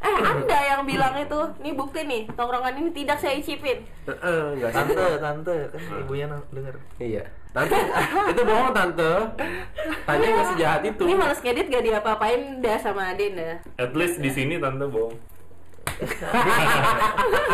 Eh 0.00 0.14
anda 0.16 0.58
yang 0.66 0.82
bilang 0.82 1.12
itu 1.14 1.36
Ini 1.58 1.70
bukti 1.72 2.00
nih 2.02 2.24
Tongkrongan 2.32 2.72
ini 2.74 2.88
tidak 2.90 3.16
saya 3.16 3.34
icipin 3.34 3.84
Heeh, 4.04 4.42
enggak 4.54 4.70
sih. 4.70 4.78
tante 4.80 5.06
tante 5.18 5.56
kan 5.68 5.80
ibunya 5.98 6.26
denger 6.48 6.74
Iya. 6.96 7.24
Tante, 7.50 7.74
itu 8.30 8.42
bohong 8.42 8.70
tante. 8.70 9.10
Tanya 10.06 10.26
nggak 10.30 10.48
sejahat 10.48 10.80
itu. 10.86 11.02
Ini 11.02 11.14
males 11.14 11.40
ngedit 11.40 11.66
gak 11.66 11.82
diapa-apain 11.82 12.40
dah 12.58 12.78
sama 12.78 13.10
Aden 13.10 13.34
dah 13.34 13.58
At 13.76 13.90
least 13.92 14.18
di 14.18 14.30
sini 14.30 14.56
tante 14.56 14.86
bohong. 14.86 15.18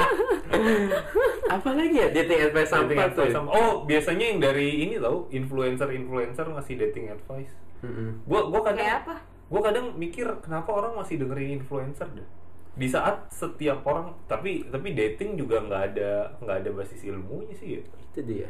Apa 1.48 1.68
lagi 1.72 1.96
ya 1.96 2.08
dating 2.12 2.40
advice 2.44 2.68
Dating 2.68 2.92
sampah 2.92 3.06
tuh? 3.08 3.22
advice 3.22 3.32
sama- 3.32 3.50
Oh, 3.50 3.72
biasanya 3.84 4.24
yang 4.26 4.38
dari 4.38 4.68
ini 4.80 4.94
tau, 4.98 5.26
influencer-influencer 5.30 6.46
ngasih 6.46 6.74
dating 6.78 7.06
advice. 7.10 7.52
Mm-mm. 7.78 8.20
Gua 8.24 8.40
gua 8.46 8.60
kadang 8.62 8.78
Kayak 8.78 8.98
apa? 9.02 9.14
Gua 9.46 9.60
kadang 9.62 9.94
mikir 9.94 10.26
kenapa 10.42 10.74
orang 10.74 10.98
masih 10.98 11.22
dengerin 11.22 11.62
influencer 11.62 12.08
deh. 12.12 12.28
Di 12.76 12.88
saat 12.90 13.30
setiap 13.32 13.86
orang 13.88 14.12
tapi 14.28 14.66
tapi 14.68 14.92
dating 14.92 15.38
juga 15.40 15.62
nggak 15.64 15.82
ada 15.94 16.36
nggak 16.42 16.56
ada 16.66 16.70
basis 16.74 17.06
ilmunya 17.06 17.54
sih 17.56 17.68
ya. 17.78 17.82
Itu 18.12 18.20
dia. 18.26 18.48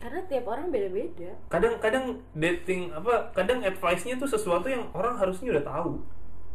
Karena 0.00 0.24
tiap 0.24 0.48
orang 0.48 0.72
beda-beda 0.72 1.28
kadang-kadang 1.52 2.24
dating 2.32 2.88
apa 2.88 3.28
kadang 3.36 3.60
advice-nya 3.60 4.16
tuh 4.16 4.30
sesuatu 4.30 4.64
yang 4.72 4.88
orang 4.96 5.20
harusnya 5.20 5.52
udah 5.52 5.64
tahu 5.68 6.00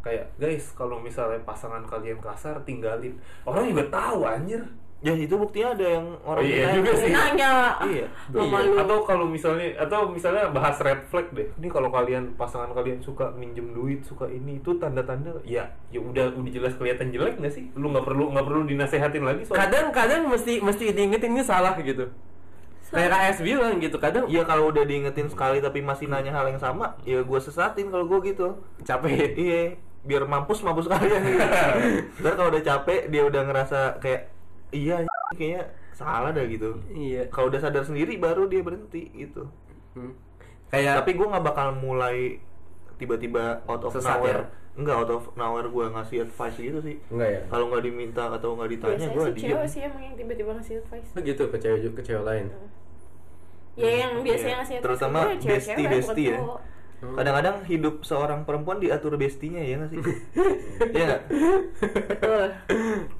kayak 0.05 0.29
guys 0.37 0.69
kalau 0.77 1.01
misalnya 1.01 1.41
pasangan 1.41 1.81
kalian 1.85 2.21
kasar 2.21 2.61
tinggalin 2.61 3.17
orang 3.41 3.69
juga 3.69 3.89
tahu 3.89 4.21
anjir 4.21 4.61
ya 4.97 5.11
itu 5.13 5.35
buktinya 5.35 5.71
ada 5.71 5.85
yang 5.91 6.05
orang 6.23 6.41
Oh, 6.41 6.47
iya 6.47 6.65
juga 6.73 6.91
sih. 6.95 7.11
Nanya 7.11 7.77
iya 7.83 8.05
Iya. 8.31 8.79
atau 8.79 8.97
kalau 9.03 9.25
misalnya 9.25 9.75
atau 9.77 10.07
misalnya 10.07 10.49
bahas 10.49 10.79
red 10.79 11.05
flag 11.05 11.29
deh 11.29 11.45
ini 11.53 11.67
kalau 11.67 11.89
kalian 11.89 12.33
pasangan 12.33 12.71
kalian 12.71 12.99
suka 12.99 13.29
minjem 13.31 13.69
duit 13.69 14.01
suka 14.01 14.25
ini 14.25 14.57
itu 14.57 14.73
tanda-tanda 14.75 15.35
ya 15.43 15.67
ya 15.89 15.99
udah 15.99 16.33
udah 16.33 16.49
jelas 16.49 16.73
kelihatan 16.73 17.09
jelek 17.09 17.37
nggak 17.37 17.51
sih 17.51 17.69
lu 17.73 17.91
nggak 17.91 18.01
perlu 18.03 18.31
nggak 18.31 18.45
perlu 18.45 18.61
dinasehatin 18.65 19.21
lagi 19.21 19.41
soal 19.43 19.57
Kadang-kadang 19.59 20.25
mesti 20.25 20.57
mesti 20.59 20.89
diingetin 20.89 21.31
ini 21.31 21.43
salah 21.43 21.75
gitu. 21.77 22.09
Kayak 22.85 23.11
KS 23.11 23.39
bilang 23.41 23.75
gitu, 23.77 23.97
kadang 23.97 24.23
Iya 24.25 24.41
kalau 24.41 24.69
udah 24.69 24.85
diingetin 24.85 25.27
sekali 25.27 25.57
tapi 25.57 25.81
masih 25.81 26.05
nanya 26.05 26.31
hal 26.31 26.47
yang 26.47 26.57
sama, 26.57 26.93
ya 27.01 27.19
gue 27.19 27.39
sesatin 27.39 27.89
kalau 27.89 28.05
gue 28.05 28.31
gitu. 28.31 28.55
capek. 28.81 29.33
Iya, 29.35 29.61
biar 30.01 30.23
mampus 30.23 30.61
mampus 30.61 30.85
kalian 30.85 31.17
gitu. 31.19 31.45
Ntar 32.21 32.33
kalau 32.33 32.49
udah 32.49 32.63
capek 32.63 33.09
dia 33.09 33.21
udah 33.21 33.41
ngerasa 33.43 33.79
kayak 33.99 34.34
iya 34.69 34.95
kayaknya 35.31 35.63
salah 35.91 36.29
dah 36.29 36.43
gitu. 36.43 36.79
Iya. 36.87 37.27
Kalau 37.27 37.47
udah 37.47 37.59
sadar 37.59 37.83
sendiri 37.83 38.15
baru 38.15 38.45
dia 38.45 38.61
berhenti 38.61 39.11
gitu. 39.11 39.47
Hmm. 39.93 40.13
Kayak 40.67 41.01
Tapi 41.01 41.11
gue 41.13 41.27
nggak 41.27 41.45
bakal 41.45 41.67
mulai 41.73 42.39
tiba-tiba 42.95 43.61
out 43.63 43.81
of 43.81 43.91
Sesat 43.91 44.17
nowhere. 44.17 44.43
ya? 44.43 44.63
Enggak 44.75 44.95
out 44.97 45.11
of 45.13 45.23
nowhere 45.33 45.67
gue 45.67 45.85
ngasih 45.89 46.17
advice 46.21 46.57
gitu 46.57 46.79
sih. 46.79 46.95
enggak 47.07 47.29
ya? 47.29 47.41
Kalau 47.47 47.65
nggak 47.69 47.83
diminta 47.83 48.23
atau 48.29 48.49
nggak 48.53 48.69
ditanya 48.69 48.91
Biasanya 48.97 49.15
gue 49.15 49.27
diem. 49.31 49.43
cewek 49.47 49.67
sih 49.67 49.81
emang 49.81 50.01
yang 50.03 50.15
tiba-tiba 50.15 50.51
ngasih 50.53 50.73
advice 50.77 51.07
Begitu 51.13 51.43
ke 51.45 51.57
cewek 51.57 51.79
ke 51.91 52.01
cewek 52.01 52.23
lain. 52.23 52.45
Ya 53.75 53.91
yang 54.01 54.13
biasanya 54.19 54.47
Iya. 54.47 54.57
ngasih 54.57 54.73
advice 54.73 54.85
Terutama 54.85 55.19
bestie-bestie 55.37 56.29
bukan 56.29 56.43
ya. 56.43 56.74
Cowok. 57.01 57.15
Kadang-kadang 57.19 57.55
hidup 57.67 57.95
seorang 58.01 58.39
perempuan 58.47 58.77
diatur 58.79 59.13
bestinya 59.19 59.61
ya 59.61 59.75
nggak 59.79 59.89
sih? 59.91 59.99
Iya 60.95 61.03
nggak? 61.07 61.21
betul 62.07 62.43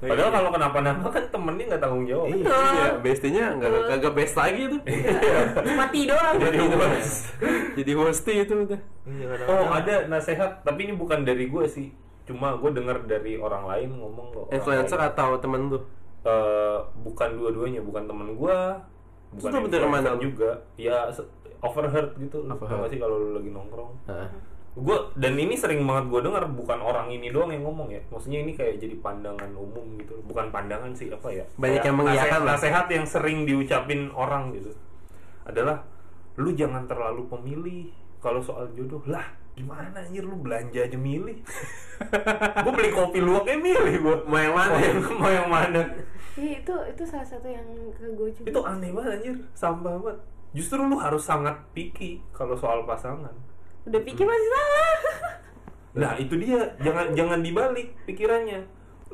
Padahal 0.00 0.30
kalau 0.32 0.50
kenapa-napa 0.52 1.06
kan 1.08 1.24
temennya 1.32 1.64
nggak 1.72 1.82
tanggung 1.82 2.04
jawab. 2.04 2.26
Iya, 2.32 2.88
bestinya 3.00 3.44
nggak 3.56 3.70
kagak 3.96 4.14
best 4.16 4.34
lagi 4.36 4.62
tuh. 4.68 4.80
mati 5.80 6.00
doang 6.08 6.34
Jadi 6.40 6.58
host. 6.72 7.14
Jadi 7.76 7.92
hosti 7.96 8.32
itu 8.44 8.54
udah. 8.66 8.80
Iya 9.06 9.26
Oh 9.46 9.64
ada 9.70 9.94
nasehat, 10.08 10.64
tapi 10.64 10.90
ini 10.90 10.94
bukan 10.96 11.24
dari 11.24 11.48
gue 11.48 11.64
sih. 11.68 11.88
Cuma 12.26 12.58
gue 12.58 12.70
dengar 12.74 13.06
dari 13.06 13.38
orang 13.38 13.64
lain 13.70 13.88
ngomong 14.02 14.26
loh. 14.34 14.44
orang 14.50 14.56
Influencer 14.58 14.98
lain. 14.98 15.10
atau 15.14 15.30
temen 15.38 15.62
tuh? 15.70 15.82
Eh, 16.26 16.78
bukan 17.06 17.28
dua-duanya, 17.38 17.80
bukan 17.86 18.02
temen 18.10 18.34
gue, 18.34 18.58
bukan 19.38 19.50
influencer 19.62 19.86
mana 19.86 20.10
juga. 20.18 20.50
Ya 20.74 21.06
overheard 21.66 22.10
gitu. 22.16 22.36
Lu 22.40 22.50
Overheard. 22.50 22.70
tau 22.70 22.84
gak 22.84 22.90
sih 22.90 22.98
kalau 22.98 23.16
lu 23.16 23.30
lagi 23.34 23.50
nongkrong? 23.50 23.92
Heeh. 24.06 24.30
gue 24.76 24.92
dan 25.16 25.32
ini 25.34 25.56
sering 25.56 25.80
banget 25.82 26.04
gue 26.06 26.20
dengar 26.20 26.44
bukan 26.46 26.76
orang 26.78 27.08
ini 27.08 27.32
doang 27.32 27.48
yang 27.48 27.64
ngomong 27.64 27.88
ya 27.88 27.96
maksudnya 28.06 28.44
ini 28.44 28.52
kayak 28.52 28.76
jadi 28.76 28.92
pandangan 29.00 29.48
umum 29.50 29.96
gitu 29.96 30.20
bukan 30.22 30.52
pandangan 30.52 30.92
sih 30.92 31.08
apa 31.08 31.32
ya 31.32 31.48
Banyak 31.56 31.80
Kayak 31.80 31.88
yang 31.88 31.96
mengiyakan 31.96 32.20
nasehat, 32.20 32.40
lah. 32.44 32.52
nasehat 32.52 32.86
yang 32.92 33.06
sering 33.08 33.38
diucapin 33.48 34.12
orang 34.12 34.52
gitu 34.52 34.76
adalah 35.42 35.80
lu 36.36 36.52
jangan 36.52 36.84
terlalu 36.84 37.24
pemilih 37.24 37.88
kalau 38.20 38.36
soal 38.38 38.68
jodoh 38.70 39.00
lah 39.08 39.24
gimana 39.56 39.96
anjir 39.96 40.20
lu 40.20 40.36
belanja 40.36 40.84
aja 40.84 40.98
milih 41.00 41.40
gue 42.68 42.72
beli 42.76 42.90
kopi 42.92 43.18
luwak 43.18 43.48
eh 43.48 43.56
milih 43.56 43.94
gue 43.96 44.16
Mau 44.28 44.36
yang 44.36 44.52
mana? 44.52 44.70
mau 44.70 44.84
yang, 44.84 44.98
mau 45.16 45.30
yang 45.32 45.48
mana 45.48 45.82
Iya 46.36 46.60
itu 46.60 46.74
itu 46.86 47.02
salah 47.08 47.24
satu 47.24 47.48
yang 47.48 47.64
ke 47.96 48.12
gue 48.12 48.28
juga 48.30 48.44
itu 48.44 48.60
aneh 48.60 48.92
banget 48.92 49.10
anjir 49.16 49.36
sampah 49.56 49.96
banget 49.96 50.20
justru 50.56 50.80
lu 50.80 50.96
harus 50.96 51.20
sangat 51.20 51.60
picky 51.76 52.24
kalau 52.32 52.56
soal 52.56 52.88
pasangan 52.88 53.36
udah 53.84 54.00
pikir 54.02 54.24
masih 54.24 54.48
salah 54.50 54.96
Nah 55.96 56.12
itu 56.20 56.36
dia 56.36 56.60
jangan 56.84 57.08
jangan 57.16 57.40
dibalik 57.40 57.96
pikirannya. 58.04 58.60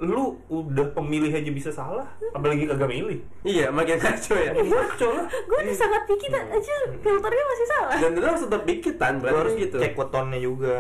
Lu 0.03 0.35
udah 0.51 0.89
pemilih 0.99 1.31
aja 1.31 1.53
bisa 1.53 1.71
salah, 1.71 2.09
apalagi 2.35 2.67
kagak 2.67 2.91
milih. 2.91 3.23
Iya, 3.47 3.71
makin 3.71 4.01
kacau 4.03 4.35
ya. 4.35 4.51
Ngaco 4.51 5.09
lah. 5.15 5.27
gue 5.31 5.59
udah 5.63 5.77
sangat 5.79 6.03
pikir 6.11 6.33
aja 6.33 6.77
filternya 6.99 7.45
masih 7.47 7.67
salah 7.71 7.97
Dan 8.03 8.11
lu 8.19 8.25
harus 8.27 8.43
tetap 8.43 8.63
bikitan, 8.67 9.13
Lu 9.21 9.23
berarti 9.23 9.39
harus 9.39 9.55
gitu. 9.63 9.77
cek 9.79 9.95
wetonnya 9.95 10.39
juga. 10.43 10.79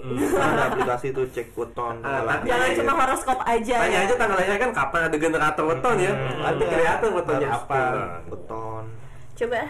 Ada 0.46 0.62
aplikasi 0.72 1.06
tuh 1.12 1.26
cek 1.28 1.52
weton. 1.52 2.00
Ah, 2.00 2.40
jangan 2.48 2.68
cuma 2.72 2.92
horoskop 2.96 3.38
aja 3.44 3.76
Tanya 3.82 3.92
ya 3.92 4.06
aja 4.08 4.14
tanggal 4.16 4.36
lahirnya 4.40 4.60
kan 4.62 4.72
kapan 4.72 5.00
ada 5.10 5.16
generator 5.20 5.64
weton 5.68 5.96
ya. 6.00 6.12
Hmm. 6.16 6.40
Nanti 6.40 6.64
kelihatan 6.64 7.10
wetonnya 7.12 7.48
apa. 7.52 7.82
Weton. 8.30 8.84
coba 9.32 9.60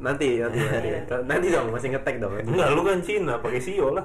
Nanti, 0.00 0.38
nanti, 0.38 0.58
nanti. 0.66 0.88
Nanti 1.22 1.46
dong, 1.48 1.66
masih 1.70 1.88
ngetek 1.92 2.18
dong. 2.18 2.32
Enggak, 2.34 2.66
lu 2.70 2.80
kan 2.80 2.98
Cina, 2.98 3.36
pakai 3.36 3.60
sio 3.60 3.90
lah. 3.90 4.04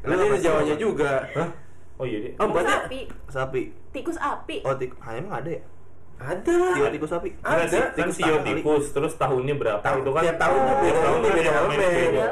Nanti 0.00 0.22
ada 0.24 0.38
Jawanya 0.38 0.74
juga. 0.76 1.24
Hah? 1.32 1.48
Oh 1.96 2.04
iya 2.04 2.18
dia. 2.20 2.30
Oh, 2.34 2.44
tikus 2.44 2.54
berarti 2.54 2.74
api 2.78 3.00
Sapi. 3.26 3.62
tikus 3.90 4.16
api 4.16 4.56
Oh, 4.62 4.72
tik 4.72 4.90
ah, 4.98 5.12
emang 5.12 5.34
ada 5.34 5.50
ya? 5.50 5.60
ada. 6.16 6.54
Tio 6.70 6.86
tikus 6.90 7.10
sapi. 7.10 7.28
Ada 7.38 7.66
kan 7.66 7.86
tikus 7.94 8.14
sio 8.14 8.36
tikus, 8.38 8.84
terus 8.90 9.12
tahunnya 9.14 9.54
berapa 9.54 9.80
Tahun- 9.80 10.00
itu 10.00 10.10
kan? 10.10 10.22
tiap 10.22 10.36
tahunnya 10.38 10.74
beda, 10.74 10.86
Tiap 10.86 11.02
tahunnya 11.02 11.30
beda 11.30 11.50
beda 11.66 11.76
beda. 11.88 12.12
Iya. 12.12 12.28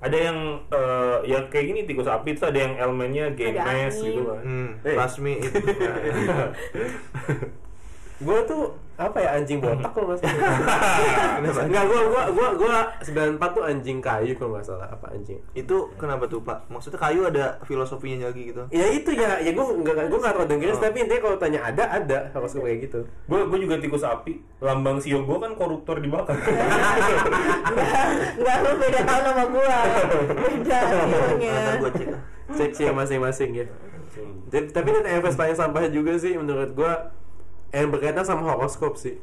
Ada 0.00 0.16
yang 0.18 0.38
eh, 0.68 1.16
yang 1.26 1.42
kayak 1.48 1.64
gini 1.66 1.80
tikus 1.84 2.06
api 2.06 2.30
itu 2.30 2.42
ada 2.42 2.58
yang 2.58 2.74
elemennya 2.74 3.24
game 3.32 3.54
Ada 3.54 3.62
mesh 3.62 3.94
angin. 3.94 4.06
gitu 4.06 4.22
kan. 4.26 4.40
Hmm, 4.42 4.68
Eh. 4.82 4.94
Rasmi 4.94 5.32
itu. 5.38 5.48
Gue 8.22 8.38
tuh 8.46 8.70
apa 8.94 9.18
ya 9.18 9.34
anjing 9.34 9.58
botak 9.58 9.90
kalau 9.90 10.14
nggak 10.14 10.22
salah. 10.22 11.66
Enggak, 11.66 11.84
gue 11.90 11.98
gue 11.98 12.22
gue 12.30 12.48
gue 12.62 12.74
94 13.10 13.42
tuh 13.42 13.62
anjing 13.66 13.98
kayu 13.98 14.38
kalau 14.38 14.54
nggak 14.54 14.66
salah 14.70 14.86
apa 14.86 15.10
anjing. 15.10 15.42
itu 15.50 15.76
kenapa 15.98 16.30
tuh, 16.30 16.38
Pak? 16.38 16.70
Maksudnya 16.70 17.02
kayu 17.02 17.26
ada 17.26 17.58
filosofinya 17.66 18.30
lagi 18.30 18.54
gitu. 18.54 18.62
Ya 18.70 18.86
itu 18.86 19.10
ya, 19.18 19.42
ya 19.42 19.50
gue 19.50 19.64
nggak 19.82 20.06
gue 20.06 20.18
nggak 20.22 20.34
tahu 20.38 20.46
dengerin, 20.46 20.78
tapi 20.78 20.96
intinya 21.02 21.22
kalau 21.26 21.36
tanya 21.42 21.60
ada 21.66 21.84
ada 21.90 22.18
harus 22.30 22.54
kayak 22.54 22.86
gitu. 22.86 23.02
Gue 23.26 23.40
gue 23.50 23.58
juga 23.66 23.82
tikus 23.82 24.06
api. 24.06 24.38
Lambang 24.62 25.02
sio 25.02 25.26
gue 25.26 25.38
kan 25.42 25.58
koruptor 25.58 25.98
dibakar. 25.98 26.38
Enggak, 28.38 28.56
lu 28.62 28.70
beda 28.78 29.00
tahun 29.02 29.22
sama 29.26 29.44
gua. 29.50 29.78
Beda 30.38 30.80
gua 31.82 31.90
cek. 31.90 32.08
Cek 32.54 32.70
sih 32.78 32.86
masing-masing 32.94 33.50
ya. 33.58 33.66
Tapi, 34.54 34.86
ini 34.94 35.18
invest 35.18 35.34
paling 35.34 35.58
sampah 35.58 35.90
juga 35.90 36.14
sih 36.14 36.38
menurut 36.38 36.70
gue 36.78 36.92
yang 37.82 37.90
berkaitan 37.90 38.22
sama 38.22 38.46
horoskop 38.54 38.94
sih. 38.94 39.18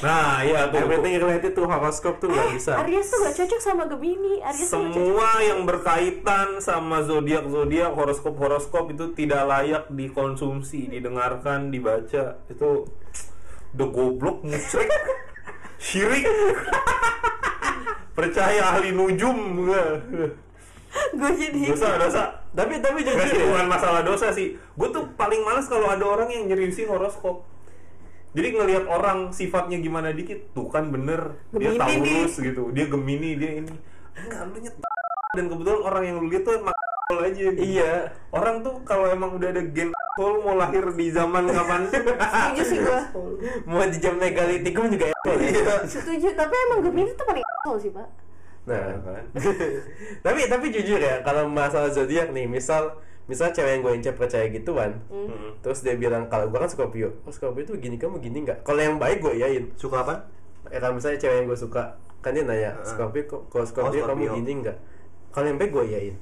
Nah, 0.00 0.40
iya 0.40 0.72
tuh. 0.72 0.80
Everything 0.80 1.20
related 1.20 1.52
to 1.52 1.62
horoskop 1.68 2.16
tuh 2.16 2.32
nggak 2.32 2.56
bisa. 2.56 2.72
Aries 2.80 3.04
tuh 3.12 3.20
gak 3.20 3.36
cocok 3.36 3.60
sama 3.60 3.84
Gemini. 3.84 4.40
Aries. 4.40 4.68
Semua 4.72 5.44
yang 5.44 5.68
berkaitan 5.68 6.58
sama 6.64 7.04
zodiak 7.04 7.44
zodiak 7.52 7.92
horoskop 7.92 8.34
horoskop 8.40 8.88
itu 8.96 9.12
tidak 9.12 9.44
layak 9.44 9.84
dikonsumsi, 9.92 10.88
didengarkan, 10.88 11.68
dibaca. 11.68 12.40
Itu 12.48 12.88
udah 13.76 13.88
goblok, 13.92 14.40
musyrik, 14.48 14.88
syirik. 15.84 16.24
Percaya 18.14 18.72
ahli 18.72 18.94
nujum 18.94 19.66
Gue 21.10 21.30
jadi 21.34 21.74
dosa 21.74 21.98
dosa. 21.98 22.22
Tapi 22.54 22.78
tapi 22.78 23.02
sih, 23.02 23.12
ya. 23.12 23.50
bukan 23.50 23.66
masalah 23.66 24.00
dosa 24.06 24.30
sih. 24.30 24.54
Gue 24.78 24.88
tuh 24.94 25.10
paling 25.18 25.42
males 25.42 25.66
kalau 25.66 25.90
ada 25.90 26.06
orang 26.06 26.30
yang 26.30 26.46
nyeriusin 26.46 26.86
horoskop. 26.86 27.42
Jadi 28.34 28.48
ngelihat 28.50 28.84
orang 28.90 29.30
sifatnya 29.30 29.78
gimana 29.78 30.10
dikit, 30.10 30.50
tuh 30.50 30.66
kan 30.66 30.90
bener 30.90 31.38
dia 31.54 31.70
Gemini. 31.78 32.26
Taurus 32.26 32.34
gitu, 32.42 32.62
dia 32.74 32.86
Gemini, 32.90 33.30
dia 33.38 33.50
ini. 33.62 33.74
Enggak, 34.18 34.40
lu 34.50 34.58
nyet 34.58 34.74
dan 35.38 35.46
kebetulan 35.50 35.80
orang 35.86 36.02
yang 36.02 36.16
lu 36.18 36.26
lihat 36.26 36.42
tuh 36.42 36.54
emang 36.58 36.74
aja 37.30 37.40
gitu. 37.54 37.62
Iya. 37.62 38.10
Orang 38.34 38.66
tuh 38.66 38.82
kalau 38.82 39.06
emang 39.06 39.38
udah 39.38 39.54
ada 39.54 39.62
gen 39.70 39.94
asshole 40.14 40.42
mau 40.42 40.54
lahir 40.58 40.82
di 40.94 41.06
zaman 41.14 41.46
kapan 41.50 41.86
Setuju 41.90 42.62
sih 42.66 42.78
gue. 42.82 43.00
Mau 43.70 43.82
di 43.86 43.98
jam 44.02 44.14
megalitikum 44.18 44.90
juga 44.90 45.14
ya. 45.14 45.18
Setuju. 45.86 46.34
Tapi 46.34 46.54
emang 46.70 46.80
Gemini 46.82 47.14
tuh 47.14 47.26
paling 47.26 47.44
asal 47.46 47.74
sih 47.78 47.90
pak. 47.94 48.08
Nah, 48.64 48.96
kan? 48.96 49.24
tapi 50.24 50.48
tapi 50.48 50.72
jujur 50.72 50.96
ya 50.96 51.20
kalau 51.20 51.52
masalah 51.52 51.92
zodiak 51.92 52.32
nih, 52.32 52.48
misal 52.48 52.96
misal 53.24 53.50
cewek 53.50 53.70
yang 53.70 53.82
gue 53.82 53.92
incer 53.94 54.12
percaya 54.12 54.46
gituan, 54.46 55.00
Hmm. 55.06 55.56
terus 55.58 55.80
dia 55.80 55.94
bilang 55.94 56.26
kalau 56.26 56.46
gue 56.46 56.56
kan 56.56 56.66
Scorpio, 56.66 57.08
oh 57.20 57.30
Scorpio 57.30 57.62
itu 57.62 57.74
gini 57.78 57.96
kamu 57.96 58.18
gini 58.18 58.42
nggak? 58.42 58.62
Kalau 58.62 58.78
yang 58.78 58.96
baik 58.96 59.18
gue 59.18 59.34
iyain. 59.34 59.64
Suka 59.74 60.00
apa? 60.00 60.28
Ya 60.66 60.78
kalau 60.78 60.94
misalnya 60.94 61.16
cewek 61.18 61.36
yang 61.36 61.46
gue 61.46 61.56
suka, 61.56 61.82
kan 62.18 62.30
dia 62.30 62.42
nanya 62.42 62.76
Scorpio, 62.82 63.24
kok- 63.24 63.44
kalau 63.48 63.64
Scorpio, 63.64 64.00
Oh, 64.00 64.06
kamu 64.06 64.22
Scorpio. 64.22 64.38
gini 64.38 64.52
nggak? 64.60 64.76
Kalau 65.34 65.46
yang 65.46 65.58
baik 65.58 65.70
gue 65.70 65.84
iyain. 65.84 66.16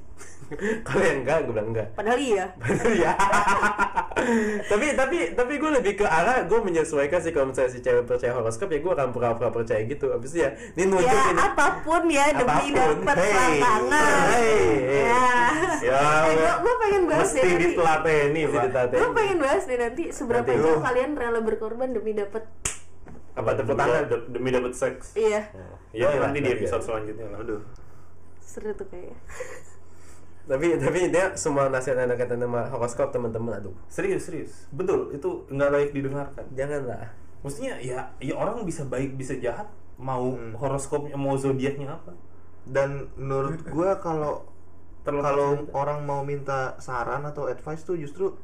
kalau 0.87 1.01
yang 1.03 1.19
enggak 1.23 1.37
gue 1.43 1.53
bilang 1.53 1.69
enggak. 1.71 1.89
Padahal 1.93 2.19
iya. 2.19 2.45
Bener 2.61 2.93
ya. 2.95 3.13
tapi 4.71 4.87
tapi 4.93 5.17
tapi 5.33 5.53
gue 5.57 5.71
lebih 5.73 5.93
ke 5.95 6.07
arah 6.07 6.45
gue 6.45 6.59
menyesuaikan 6.59 7.19
sih 7.19 7.31
kalau 7.31 7.49
misalnya 7.49 7.69
si 7.69 7.81
cewek 7.81 8.05
percaya 8.05 8.33
horoskop 8.33 8.69
ya 8.69 8.79
gue 8.79 8.89
akan 8.91 9.11
pura-pura 9.11 9.49
percaya 9.51 9.81
gitu. 9.83 10.09
Abis 10.11 10.33
itu 10.33 10.39
ya, 10.39 10.51
ini 10.73 10.85
nunjuk 10.87 11.05
Ya 11.07 11.25
ini. 11.27 11.41
apa 11.43 11.67
pun 11.81 12.03
ya 12.07 12.25
demi 12.31 12.67
dapat 12.71 13.17
Hey. 13.19 13.33
pasangan. 13.59 14.23
Hey, 14.31 14.65
hey. 14.79 15.03
Ya. 15.03 15.27
Ya, 15.83 16.01
Eh, 16.25 16.57
gua 16.59 16.75
pengen 16.79 17.03
bahas 17.05 17.27
mesti 17.27 17.39
deh 17.39 17.49
nanti. 17.49 17.65
ditelateni, 17.67 18.43
Mesti 18.45 18.59
ditatain. 18.63 18.99
Gue 18.99 19.11
pengen 19.13 19.39
bahas 19.41 19.63
deh 19.63 19.79
nanti 19.79 20.03
seberapa 20.09 20.47
Nanti. 20.47 20.63
jauh 20.63 20.81
kalian 20.81 21.11
rela 21.13 21.41
berkorban 21.41 21.91
demi 21.91 22.13
dapat 22.13 22.45
Apa 23.33 23.51
tepuk 23.55 23.75
tangan? 23.75 24.05
Demi- 24.07 24.29
Demi 24.31 24.49
dapat 24.51 24.73
seks. 24.73 25.17
iya 25.17 25.49
Ya, 25.91 26.07
Oh, 26.07 26.21
nanti 26.23 26.39
di 26.39 26.47
iya. 26.47 26.57
episode 26.57 26.81
selanjutnya 26.83 27.27
lah. 27.27 27.41
Aduh. 27.41 27.61
Seru 28.43 28.75
tuh 28.75 28.87
kayaknya. 28.91 29.17
Tapi 30.43 30.75
tapi 30.75 31.07
dia 31.15 31.39
semua 31.39 31.71
nasihat 31.71 32.03
anak 32.03 32.19
kata 32.19 32.35
nama 32.35 32.67
horoskop 32.67 33.15
teman-teman 33.15 33.63
aduh. 33.63 33.75
Serius, 33.87 34.27
serius. 34.27 34.67
Betul, 34.75 35.15
itu 35.15 35.47
nggak 35.47 35.71
layak 35.71 35.91
didengarkan. 35.95 36.45
Janganlah. 36.59 37.15
Maksudnya 37.47 37.79
ya, 37.79 38.11
ya 38.19 38.35
orang 38.35 38.67
bisa 38.67 38.83
baik 38.83 39.15
bisa 39.15 39.39
jahat, 39.39 39.71
mau 40.03 40.35
Hmm. 40.35 40.59
horoskopnya 40.59 41.15
mau 41.15 41.39
zodiaknya 41.39 41.95
apa. 41.95 42.11
Dan 42.67 43.07
menurut 43.15 43.63
gua 43.71 44.03
kalau 44.03 44.43
kalau 45.07 45.63
orang 45.75 46.03
mau 46.03 46.27
minta 46.27 46.75
saran 46.83 47.23
atau 47.23 47.47
advice 47.47 47.87
tuh 47.87 47.95
justru 47.95 48.35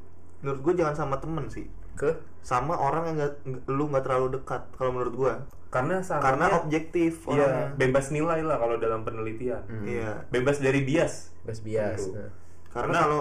menurut 0.43 0.61
gua 0.63 0.73
jangan 0.79 0.95
sama 0.95 1.19
temen 1.19 1.51
sih. 1.51 1.67
Ke 1.99 2.11
Sama 2.41 2.73
orang 2.73 3.03
yang 3.05 3.17
nggak 3.19 3.33
nggak- 3.43 3.65
lu 3.69 3.85
nggak 3.87 4.03
terlalu 4.03 4.29
dekat 4.33 4.63
kalau 4.73 4.91
menurut 4.91 5.15
gua. 5.15 5.35
karena 5.69 6.01
Karena 6.01 6.49
objektif 6.57 7.29
iya, 7.29 7.45
orangnya. 7.45 7.67
bebas 7.77 8.09
nilai 8.09 8.41
lah 8.41 8.57
kalau 8.57 8.79
dalam 8.79 9.05
penelitian. 9.05 9.61
Iya. 9.85 10.25
Bebas 10.29 10.57
dari 10.59 10.81
bias. 10.81 11.37
bebas 11.43 11.61
bias. 11.61 12.01
Nah. 12.09 12.33
Karena 12.71 12.73
Karena- 12.73 13.01
kalau 13.03 13.21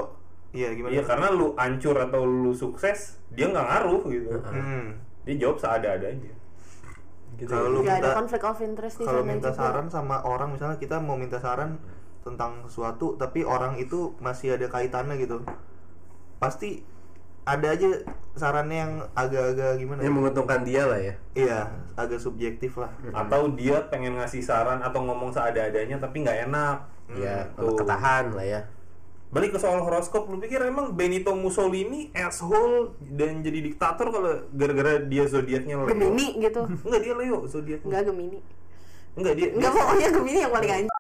iya 0.54 0.70
gimana? 0.72 0.92
Iya, 0.94 1.04
karena 1.04 1.28
lu 1.30 1.52
hancur 1.54 1.96
atau 1.98 2.24
lu 2.24 2.54
sukses, 2.54 3.20
dia 3.30 3.52
nggak 3.52 3.68
ngaruh 3.68 4.02
gitu. 4.08 4.32
Hmm. 4.46 4.96
Dia 5.24 5.36
jawab 5.38 5.60
seada-adanya. 5.60 6.32
Gitu 7.36 7.46
Kalau 7.46 7.68
ya. 7.68 7.74
lu 7.74 7.80
Gak 7.82 7.92
ada 7.92 8.00
minta 8.00 8.16
konflik 8.16 8.44
of 8.46 8.58
interest 8.62 8.96
di 8.96 9.04
kalau 9.04 9.22
minta 9.22 9.50
juga. 9.52 9.60
saran 9.60 9.88
sama 9.88 10.18
orang 10.24 10.50
misalnya 10.50 10.78
kita 10.78 10.98
mau 10.98 11.13
minta 11.13 11.38
saran 11.38 11.76
tentang 12.24 12.63
sesuatu 12.63 13.13
tapi 13.13 13.44
orang 13.44 13.76
itu 13.76 14.16
masih 14.18 14.56
ada 14.56 14.66
kaitannya 14.68 15.16
gitu 15.18 15.44
pasti 16.38 16.82
ada 17.47 17.67
aja 17.71 17.88
sarannya 18.36 18.77
yang 18.77 18.93
agak-agak 19.15 19.79
gimana 19.79 19.99
yang 20.03 20.13
ya? 20.13 20.17
menguntungkan 20.19 20.62
dia 20.67 20.83
lah 20.83 20.99
ya. 20.99 21.15
Iya, 21.33 21.60
agak 21.95 22.19
subjektif 22.19 22.75
lah. 22.75 22.91
atau 23.15 23.47
dia 23.55 23.88
pengen 23.88 24.19
ngasih 24.19 24.43
saran 24.43 24.83
atau 24.83 25.01
ngomong 25.07 25.31
seada-adanya 25.31 25.97
tapi 25.97 26.27
nggak 26.27 26.51
enak. 26.51 26.77
Ya 27.15 27.47
tuh. 27.55 27.79
ketahan 27.79 28.36
lah 28.36 28.43
ya. 28.43 28.62
Balik 29.27 29.55
ke 29.55 29.60
soal 29.60 29.79
horoskop 29.83 30.27
lu 30.27 30.39
pikir 30.39 30.60
emang 30.63 30.95
Benito 30.95 31.36
Mussolini 31.36 32.12
asshole 32.15 32.95
dan 32.99 33.43
jadi 33.43 33.60
diktator 33.60 34.07
kalau 34.12 34.43
gara-gara 34.55 35.03
dia 35.03 35.27
zodiaknya 35.27 35.83
Leo? 35.83 35.91
Gemini 35.91 36.39
gitu. 36.39 36.63
Enggak 36.83 37.01
dia 37.03 37.13
Leo 37.15 37.39
zodiaknya. 37.47 37.88
Enggak 37.88 38.03
Gemini. 38.12 38.39
Enggak 39.19 39.33
dia 39.36 39.47
Enggak 39.51 39.71
pokoknya 39.71 40.07
Gemini 40.15 40.39
yang 40.43 40.53
paling 40.53 40.71
anjing 40.71 40.96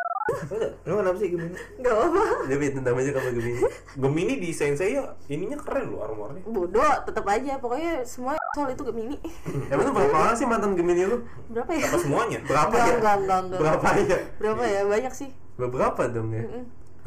Emang 0.83 0.99
kenapa 1.01 1.17
sih 1.17 1.31
gini? 1.31 1.47
Enggak 1.79 1.95
apa 1.97 2.21
Tapi 2.43 2.65
namanya 2.77 3.11
kamu 3.15 3.29
Gemini 3.31 3.59
Gemini 3.95 4.33
di 4.37 4.49
Sensei 4.51 4.91
ya 4.93 5.07
ininya 5.27 5.55
keren 5.55 5.87
loh 5.87 6.03
armornya 6.03 6.43
Bodoh 6.43 6.83
tetap 7.01 7.23
aja 7.25 7.55
Pokoknya 7.55 8.03
semua 8.03 8.35
soal 8.51 8.75
itu 8.75 8.83
Gemini 8.83 9.15
Emang 9.71 9.87
tuh 9.87 9.93
berapa 9.95 10.11
orang 10.13 10.35
sih 10.35 10.43
mantan 10.43 10.75
Gemini 10.75 11.07
lu? 11.07 11.23
Berapa 11.47 11.71
ya? 11.71 11.87
apa 11.87 11.97
semuanya 11.97 12.39
Berapa 12.43 12.75
ya? 12.75 12.93
enggak, 12.93 13.15
enggak, 13.17 13.39
enggak. 13.39 13.59
Berapa 13.59 13.87
ya? 13.97 14.17
Berapa 14.37 14.63
ya? 14.63 14.81
Banyak 14.83 15.13
sih 15.15 15.29
Berapa 15.55 16.01
dong 16.11 16.29
ya? 16.35 16.43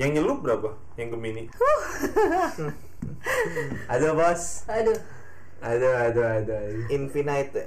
yang 0.01 0.17
nyelup 0.17 0.41
berapa 0.41 0.69
yang 0.97 1.13
Gemini 1.13 1.45
Ada 3.85 4.17
bos 4.17 4.65
Aduh 4.65 4.97
Ada, 5.61 5.89
ada, 6.09 6.25
ada 6.41 6.57
Infinite. 6.89 7.53
ya? 7.53 7.67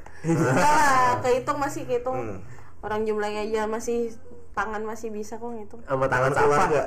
Ah, 0.57 1.21
kehitung 1.21 1.61
masih 1.61 1.85
kehitung 1.85 2.17
Hmm. 2.17 2.39
Orang 2.81 3.05
jumlahnya 3.05 3.45
aja 3.45 3.63
masih 3.63 4.11
Tangan 4.53 4.81
masih 4.83 5.09
bisa 5.09 5.33
kok 5.33 5.49
ngitung 5.49 5.81
Sama 5.83 6.05
tangan 6.05 6.29
keluarga. 6.31 6.81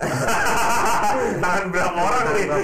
tangan 1.42 1.64
berapa 1.66 1.98
orang 1.98 2.24
nih? 2.30 2.46
Tangan 2.46 2.62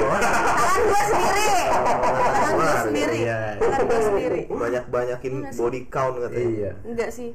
gua 0.80 1.02
sendiri 1.04 1.46
Tangan 1.66 2.52
gua 2.52 2.62
Iya. 2.62 2.78
sendiri 2.80 3.16
Iya. 3.18 3.38
Tangan 3.58 3.80
gua 3.82 4.00
sendiri 4.00 4.40
Banyak-banyakin 4.46 5.34
Iya 5.36 5.48
sih. 5.48 5.58
body 5.58 5.80
count 5.88 6.16
katanya. 6.20 6.46
Iya 6.48 6.72
Enggak 6.84 7.10
sih 7.10 7.30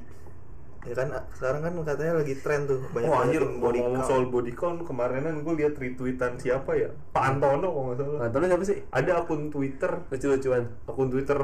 Ya 0.79 0.95
kan 0.95 1.07
sekarang 1.35 1.61
kan 1.61 1.73
katanya 1.83 2.13
lagi 2.15 2.35
tren 2.37 2.63
tuh 2.63 2.79
banyak 2.87 3.11
Oh 3.11 3.19
anjir, 3.19 3.43
body 3.43 3.79
ngomong 3.81 3.99
count. 3.99 4.07
soal 4.07 4.23
body 4.25 4.53
count 4.53 4.79
kemarinan 4.81 5.43
gue 5.43 5.53
liat 5.57 5.75
retweetan 5.75 6.39
siapa 6.39 6.71
ya? 6.73 6.87
Pak 7.11 7.23
Antono 7.27 7.67
kalau 7.67 7.83
nggak 7.85 7.97
salah. 7.99 8.19
Mantan 8.23 8.39
lu 8.39 8.47
siapa 8.47 8.63
sih? 8.63 8.77
Ada 8.87 9.11
akun 9.19 9.41
Twitter, 9.49 9.91
Lucu-lucuan 10.07 10.63
akun 10.85 11.07
Twitter 11.09 11.39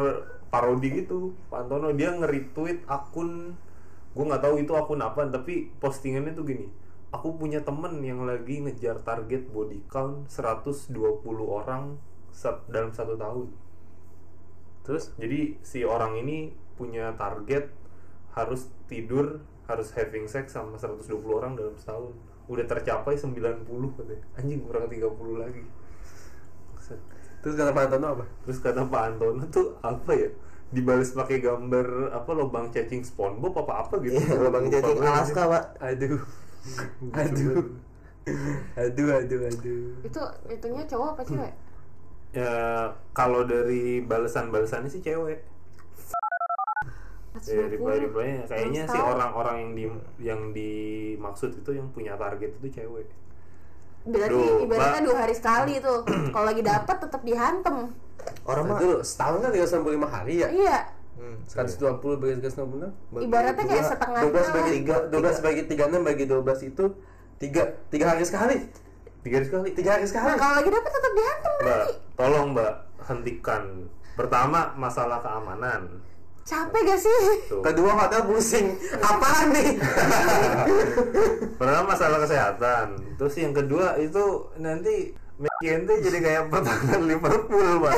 parodi 0.47 0.89
gitu. 0.95 1.35
Pak 1.45 1.59
Antono 1.59 1.91
dia 1.91 2.15
nge-retweet 2.15 2.87
akun, 2.87 3.59
gue 4.13 4.23
nggak 4.23 4.43
tahu 4.45 4.55
itu 4.61 4.73
akun 4.77 5.01
apa, 5.01 5.25
tapi 5.29 5.73
postingannya 5.81 6.37
tuh 6.37 6.45
gini. 6.45 6.69
Aku 7.13 7.37
punya 7.37 7.61
temen 7.61 8.01
yang 8.01 8.25
lagi 8.25 8.61
ngejar 8.61 9.01
target 9.05 9.49
body 9.49 9.85
count 9.85 10.29
120 10.29 10.93
orang 11.45 11.97
dalam 12.69 12.89
satu 12.89 13.13
tahun. 13.13 13.47
Terus? 14.81 15.13
Jadi 15.17 15.61
si 15.61 15.85
orang 15.85 16.17
ini 16.17 16.53
punya 16.73 17.13
target 17.13 17.69
harus 18.33 18.69
tidur, 18.89 19.45
harus 19.69 19.93
having 19.93 20.25
sex 20.25 20.57
sama 20.57 20.75
120 20.77 21.13
orang 21.29 21.53
dalam 21.53 21.77
setahun. 21.77 22.13
Udah 22.49 22.65
tercapai 22.65 23.13
90 23.13 23.65
katanya. 23.93 24.25
Anjing 24.41 24.65
kurang 24.65 24.89
30 24.89 25.37
lagi. 25.37 25.63
Terus 27.43 27.59
kata 27.59 27.71
mantan 27.75 27.99
lu 27.99 28.07
apa? 28.07 28.25
Terus 28.47 28.59
kata 28.63 28.87
Pak 28.87 29.03
Antono 29.03 29.43
tuh 29.51 29.75
apa 29.83 30.11
ya? 30.15 30.31
Dibales 30.73 31.13
pakai 31.13 31.37
gambar 31.37 32.11
apa 32.17 32.31
lobang 32.33 32.73
cacing 32.73 33.05
SpongeBob 33.05 33.53
apa 33.63 33.87
apa 33.87 33.93
gitu. 34.01 34.17
Iya, 34.17 34.41
lubang 34.41 34.67
cacing. 34.73 34.97
Alaska, 34.97 35.41
Pak. 35.45 35.63
Aduh 35.77 36.21
Aduh 37.21 37.77
Aduh, 38.79 39.07
aduh, 39.19 39.39
aduh 39.51 39.83
Itu 39.99 40.21
itunya 40.47 40.83
cowok 40.87 41.07
apa 41.15 41.21
cewek? 41.27 41.53
Ya 42.33 42.55
kalau 43.13 43.45
dari 43.45 44.01
balasan-balasannya 44.01 44.89
sih 44.89 45.03
cewek. 45.03 45.43
Ya, 47.43 47.65
reply-reply-nya 47.67 48.45
kayaknya 48.47 48.83
sih 48.87 49.01
orang-orang 49.01 49.55
yang 49.59 49.71
di 49.75 49.85
yang 50.21 50.41
dimaksud 50.55 51.51
itu 51.59 51.75
yang 51.75 51.89
punya 51.91 52.15
target 52.15 52.55
itu 52.61 52.69
cewek. 52.71 53.09
Berarti 54.03 54.43
Duh, 54.43 54.63
ibaratnya 54.67 54.99
Mbak. 54.99 55.07
dua 55.07 55.17
hari 55.23 55.33
sekali 55.35 55.73
tuh 55.79 55.99
Kalau 56.35 56.45
lagi 56.45 56.63
dapet 56.63 56.95
tetap 56.99 57.21
dihantem 57.23 57.75
Orang 58.43 58.65
mah 58.67 58.77
Itu 58.83 58.99
setahun 59.03 59.39
kan 59.43 59.51
365 59.51 60.03
hari 60.11 60.35
ya? 60.43 60.49
Iya 60.51 60.79
Hmm, 61.13 61.37
120 61.45 62.01
bagi 62.19 62.33
366 62.41 62.89
bagi 63.13 63.23
Ibaratnya 63.29 63.63
kayak 63.69 63.85
dua, 63.85 63.91
setengah 63.93 64.21
12 64.27 64.55
bagi 64.57 64.71
Tiga, 64.81 64.95
12 65.13 65.45
bagi 65.45 65.61
36 65.69 66.01
bagi 66.09 66.23
12 66.25 66.69
itu 66.73 66.85
3 67.37 67.63
3 67.93 68.11
hari 68.11 68.23
sekali. 68.23 68.55
Tiga 69.23 69.35
hari 69.39 69.45
sekali. 69.47 69.67
3 69.75 69.93
hari 69.93 70.05
sekali. 70.07 70.27
Nah 70.31 70.37
kalau 70.39 70.53
lagi 70.59 70.69
dapet 70.71 70.91
tetap 70.91 71.11
dihantem 71.13 71.51
Mbak, 71.53 71.63
berarti 71.63 71.93
tolong 72.17 72.45
Mbak 72.51 72.73
hentikan. 73.03 73.63
Pertama 74.13 74.59
masalah 74.75 75.19
keamanan. 75.19 75.81
Capek 76.43 76.81
gak 76.83 76.99
sih? 76.99 77.15
Tuh. 77.47 77.63
Kedua 77.63 77.91
hotel 77.95 78.21
pusing. 78.27 78.75
Apaan 78.99 79.55
nih? 79.55 79.79
Pertama 81.59 81.95
masalah 81.95 82.19
kesehatan. 82.19 82.99
Terus 83.15 83.33
yang 83.39 83.55
kedua 83.55 83.95
itu 83.95 84.51
nanti 84.59 85.15
tuh 85.63 85.97
jadi 86.03 86.19
kayak 86.19 86.43
pertahanan 86.51 87.07
Liverpool, 87.07 87.67
Pak. 87.79 87.93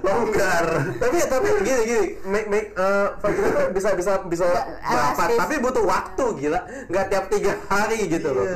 Longgar. 0.00 0.66
tapi 0.96 1.16
tapi 1.28 1.48
gini 1.60 1.80
gini, 1.84 2.04
make 2.24 2.48
make 2.48 2.68
eh 2.74 3.06
Fagina 3.20 3.48
tuh 3.52 3.68
bisa 3.76 3.88
bisa 3.92 4.12
bisa 4.24 4.44
Nggak, 4.48 4.66
dapat, 4.80 5.28
elastis. 5.28 5.40
tapi 5.44 5.54
butuh 5.60 5.84
waktu 5.84 6.24
gila. 6.40 6.60
Nggak 6.88 7.06
tiap 7.12 7.24
tiga 7.28 7.52
hari 7.68 8.08
gitu 8.08 8.28
loh. 8.32 8.46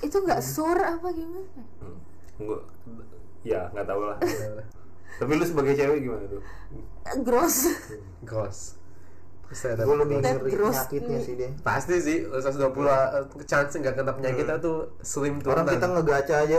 Itu 0.00 0.16
gak 0.24 0.40
sur 0.40 0.80
apa 0.80 1.12
gimana? 1.12 1.44
Enggak. 2.40 2.62
Ya, 3.44 3.68
nggak 3.76 3.84
tahu 3.84 4.02
lah. 4.08 4.16
Tapi 5.20 5.30
lu 5.36 5.44
sebagai 5.44 5.76
cewek 5.76 5.98
gimana 6.00 6.24
tuh? 6.26 6.40
Gross 7.20 7.68
Gross. 8.24 8.80
Bisa 9.50 9.74
ada 9.74 9.82
Gue 9.82 9.98
lebih 9.98 10.22
ngeri 10.22 10.46
penyakitnya 10.46 11.18
sih 11.20 11.34
dia. 11.34 11.50
pasti 11.60 11.98
sih 11.98 12.22
120 12.22 12.70
uh, 12.86 13.26
chance 13.44 13.74
nggak 13.74 13.98
kena 13.98 14.14
penyakit 14.14 14.46
tuh 14.62 14.94
slim 15.02 15.42
tuh 15.42 15.50
Orang 15.50 15.66
kita 15.66 15.90
ngegaca 15.90 16.34
aja, 16.46 16.58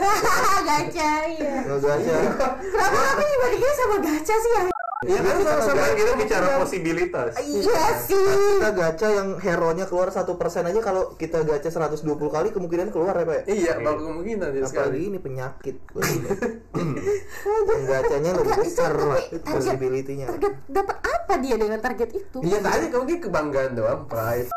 Gacha 0.68 1.10
iya 1.28 1.68
ngegaca. 1.68 2.16
Kenapa 2.58 3.00
aku 3.12 3.22
dibandingin 3.22 3.74
sama 3.76 3.96
gacha 4.00 4.34
sih 4.34 4.50
ya? 4.50 4.73
Iya 5.04 5.20
kan 5.20 5.34
kita 5.34 5.52
sama 5.52 5.62
Sekarang 5.66 5.94
kita 5.94 6.12
bicara 6.16 6.46
Iya. 6.46 6.56
posibilitas. 6.58 7.30
Iya 7.36 7.76
sih 8.00 8.16
Kita 8.56 8.70
gaca 8.70 9.06
yang 9.08 9.28
hero-nya 9.36 9.84
keluar 9.84 10.08
satu 10.08 10.34
persen 10.34 10.64
aja 10.64 10.80
kalau 10.80 11.12
kita 11.12 11.42
gaca 11.42 11.68
120 11.68 12.00
kali 12.26 12.48
kemungkinan 12.50 12.88
keluar 12.88 13.14
ya, 13.14 13.24
Pak. 13.24 13.40
Iya, 13.46 13.72
bakal 13.78 14.04
kemungkinan 14.06 14.48
ya 14.50 14.60
Apalagi 14.60 14.68
sekali. 14.70 14.98
ini 15.04 15.18
penyakit. 15.18 15.76
Gacanya 17.84 18.30
lebih 18.34 18.54
besar 18.58 18.92
lah 18.92 19.20
target- 19.20 19.44
possibility-nya. 19.44 20.26
Target 20.28 20.54
dapat 20.66 20.96
apa 20.98 21.34
dia 21.38 21.54
dengan 21.54 21.78
target 21.78 22.10
itu? 22.10 22.38
Iya 22.40 22.58
tadi 22.60 22.84
kamu 22.86 23.00
mungkin 23.00 23.18
kebanggaan 23.20 23.72
doang, 23.74 24.00
pride. 24.04 24.48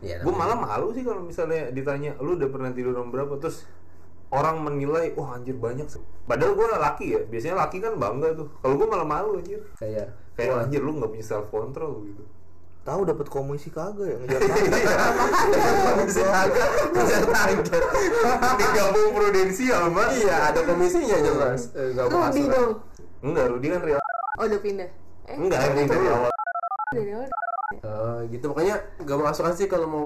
Iya. 0.00 0.20
Gue 0.20 0.32
malah 0.32 0.56
malu 0.56 0.90
sih 0.90 1.00
kalau 1.00 1.20
misalnya 1.22 1.68
ditanya, 1.68 2.16
lu 2.18 2.32
udah 2.34 2.48
pernah 2.48 2.70
tidur 2.70 2.92
jam 2.92 3.08
berapa? 3.08 3.36
Terus 3.36 3.68
orang 4.30 4.62
menilai, 4.62 5.10
wah 5.18 5.34
anjir 5.34 5.58
banyak 5.58 5.86
sih. 5.90 6.02
Padahal 6.26 6.54
gue 6.54 6.66
laki 6.70 7.06
ya, 7.18 7.20
biasanya 7.26 7.56
laki 7.66 7.82
kan 7.82 7.98
bangga 7.98 8.38
tuh. 8.38 8.46
Kalau 8.62 8.74
gue 8.78 8.86
malah 8.86 9.06
malu 9.06 9.42
anjir. 9.42 9.58
kayak 9.76 10.14
Kayak 10.38 10.66
anjir 10.66 10.80
lu 10.80 10.96
nggak 10.96 11.10
punya 11.10 11.26
self 11.26 11.46
control 11.50 12.06
gitu. 12.06 12.22
Tahu 12.80 13.04
dapat 13.04 13.28
komisi 13.28 13.68
kagak 13.68 14.08
ya 14.08 14.16
ngejar 14.24 14.40
komisi 15.92 16.22
agak 16.24 16.68
ngejar 16.96 17.24
target. 17.28 17.82
Gabung 18.72 19.10
prudensial, 19.12 19.92
Mbak. 19.92 20.08
Iya, 20.16 20.36
ada 20.48 20.60
komisinya 20.64 21.18
jelas. 21.20 21.60
Nggak 21.76 22.06
mau 22.08 22.24
Rudy 22.24 22.40
asuran. 22.40 22.54
dong 22.56 22.70
Enggak, 23.20 23.44
Rudi 23.52 23.66
kan 23.68 23.80
real. 23.84 24.00
Oh 24.40 24.44
udah 24.48 24.60
pindah 24.64 24.88
Eh 25.28 25.36
Enggak, 25.36 25.60
dari 25.76 26.06
awal. 26.08 26.32
dari 26.96 27.12
awal 27.12 27.28
Eh, 27.80 28.20
gitu 28.28 28.50
pokoknya 28.50 28.74
gak 28.98 29.14
mau 29.14 29.30
asuransi 29.30 29.70
kalau 29.70 29.86
mau 29.86 30.04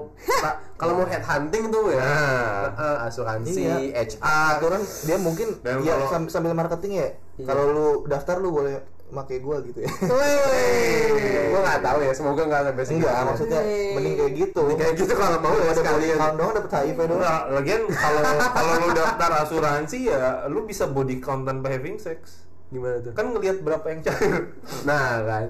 kalau 0.77 1.01
mau 1.01 1.05
head 1.09 1.19
hunting 1.19 1.73
tuh 1.73 1.89
ya 1.89 1.97
Nah. 1.97 2.69
Eh, 2.71 2.97
asuransi 3.09 3.65
Iya. 3.65 4.05
HR 4.05 4.21
Aturan 4.21 4.81
dia 5.01 5.17
mungkin 5.17 5.49
Dan 5.59 5.81
ya 5.81 5.97
kalau- 5.97 6.09
sam- 6.13 6.29
sambil 6.29 6.53
marketing 6.53 7.01
ya. 7.01 7.09
Iya. 7.35 7.45
Kalau 7.49 7.63
lu 7.67 7.87
daftar 8.05 8.37
lu 8.37 8.53
boleh 8.53 8.77
make 9.09 9.41
gua 9.41 9.61
gitu 9.61 9.81
ya. 9.81 9.89
gue 11.49 11.59
nggak 11.59 11.81
tahu 11.81 11.99
ya 12.01 12.13
semoga 12.13 12.41
nggak 12.43 12.61
sampai 12.63 12.85
segitu. 12.85 13.01
Enggak, 13.01 13.21
maksudnya 13.25 13.59
mending 13.97 14.13
kayak 14.15 14.33
gitu. 14.35 14.61
kayak 14.71 14.93
gitu 14.95 15.13
kalau 15.15 15.37
mau 15.39 15.53
ya 15.55 15.63
ada 15.63 15.73
sekalian 15.73 16.17
count 16.17 16.35
doang 16.37 16.53
dapat 16.53 16.71
HIV 16.71 16.99
doang. 16.99 17.17
Enggak, 17.17 17.41
lagian 17.49 17.81
kalau 17.89 18.21
kalau 18.57 18.73
lu 18.77 18.89
daftar 18.93 19.31
asuransi 19.41 19.97
ya 20.05 20.21
lu 20.45 20.69
bisa 20.69 20.85
body 20.85 21.17
count 21.17 21.41
tanpa 21.43 21.67
having 21.71 21.97
sex. 21.97 22.45
Gimana 22.67 22.97
tuh 22.99 23.13
Kan 23.13 23.25
ngelihat 23.29 23.61
berapa 23.61 23.85
yang 23.87 24.01
cair. 24.01 24.41
nah 24.83 25.21
kan 25.21 25.47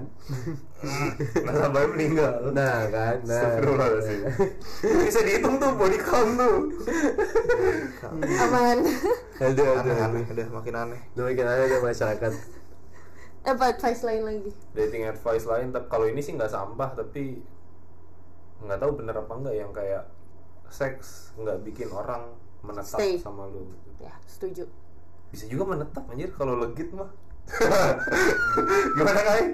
Nasabahnya 1.42 1.88
meninggal. 1.90 2.34
nah 2.52 2.84
kan 2.86 3.16
nah 3.24 3.40
Astagfirullahaladzim. 3.40 4.20
Bisa 5.00 5.20
dihitung 5.22 5.56
tuh 5.56 5.72
body 5.74 5.98
count 5.98 6.36
tuh. 6.36 6.56
Aman 8.38 8.78
aduh 9.36 9.66
aduh 9.66 9.80
Aneh-aneh, 9.80 10.22
aduh 10.22 10.32
udah 10.32 10.48
makin 10.52 10.74
aneh. 10.76 11.00
Udah 11.12 11.24
makin 11.26 11.46
aneh 11.46 11.64
deh 11.66 11.80
masyarakat 11.80 12.32
Apa 13.44 13.64
advice 13.70 14.02
lain 14.02 14.22
lagi? 14.22 14.50
Dating 14.72 15.06
advice 15.06 15.46
lain, 15.46 15.70
tapi 15.70 15.86
kalau 15.86 16.04
ini 16.04 16.18
sih 16.18 16.34
nggak 16.34 16.50
sampah, 16.50 16.90
tapi 16.92 17.38
nggak 18.58 18.76
tahu 18.76 18.90
bener 18.96 19.14
apa 19.14 19.32
enggak 19.32 19.54
yang 19.54 19.70
kayak 19.70 20.02
seks 20.66 21.30
nggak 21.36 21.62
bikin 21.62 21.86
orang 21.88 22.26
menetap 22.60 22.98
Stay. 22.98 23.14
sama 23.16 23.46
lu. 23.46 23.70
Ya 23.96 24.10
setuju 24.26 24.66
Bisa 25.28 25.44
juga 25.46 25.64
menetap 25.66 26.04
anjir 26.06 26.30
kalau 26.32 26.54
legit 26.56 26.90
mah. 26.90 27.10
Gimana 28.96 29.20
Kai? 29.22 29.44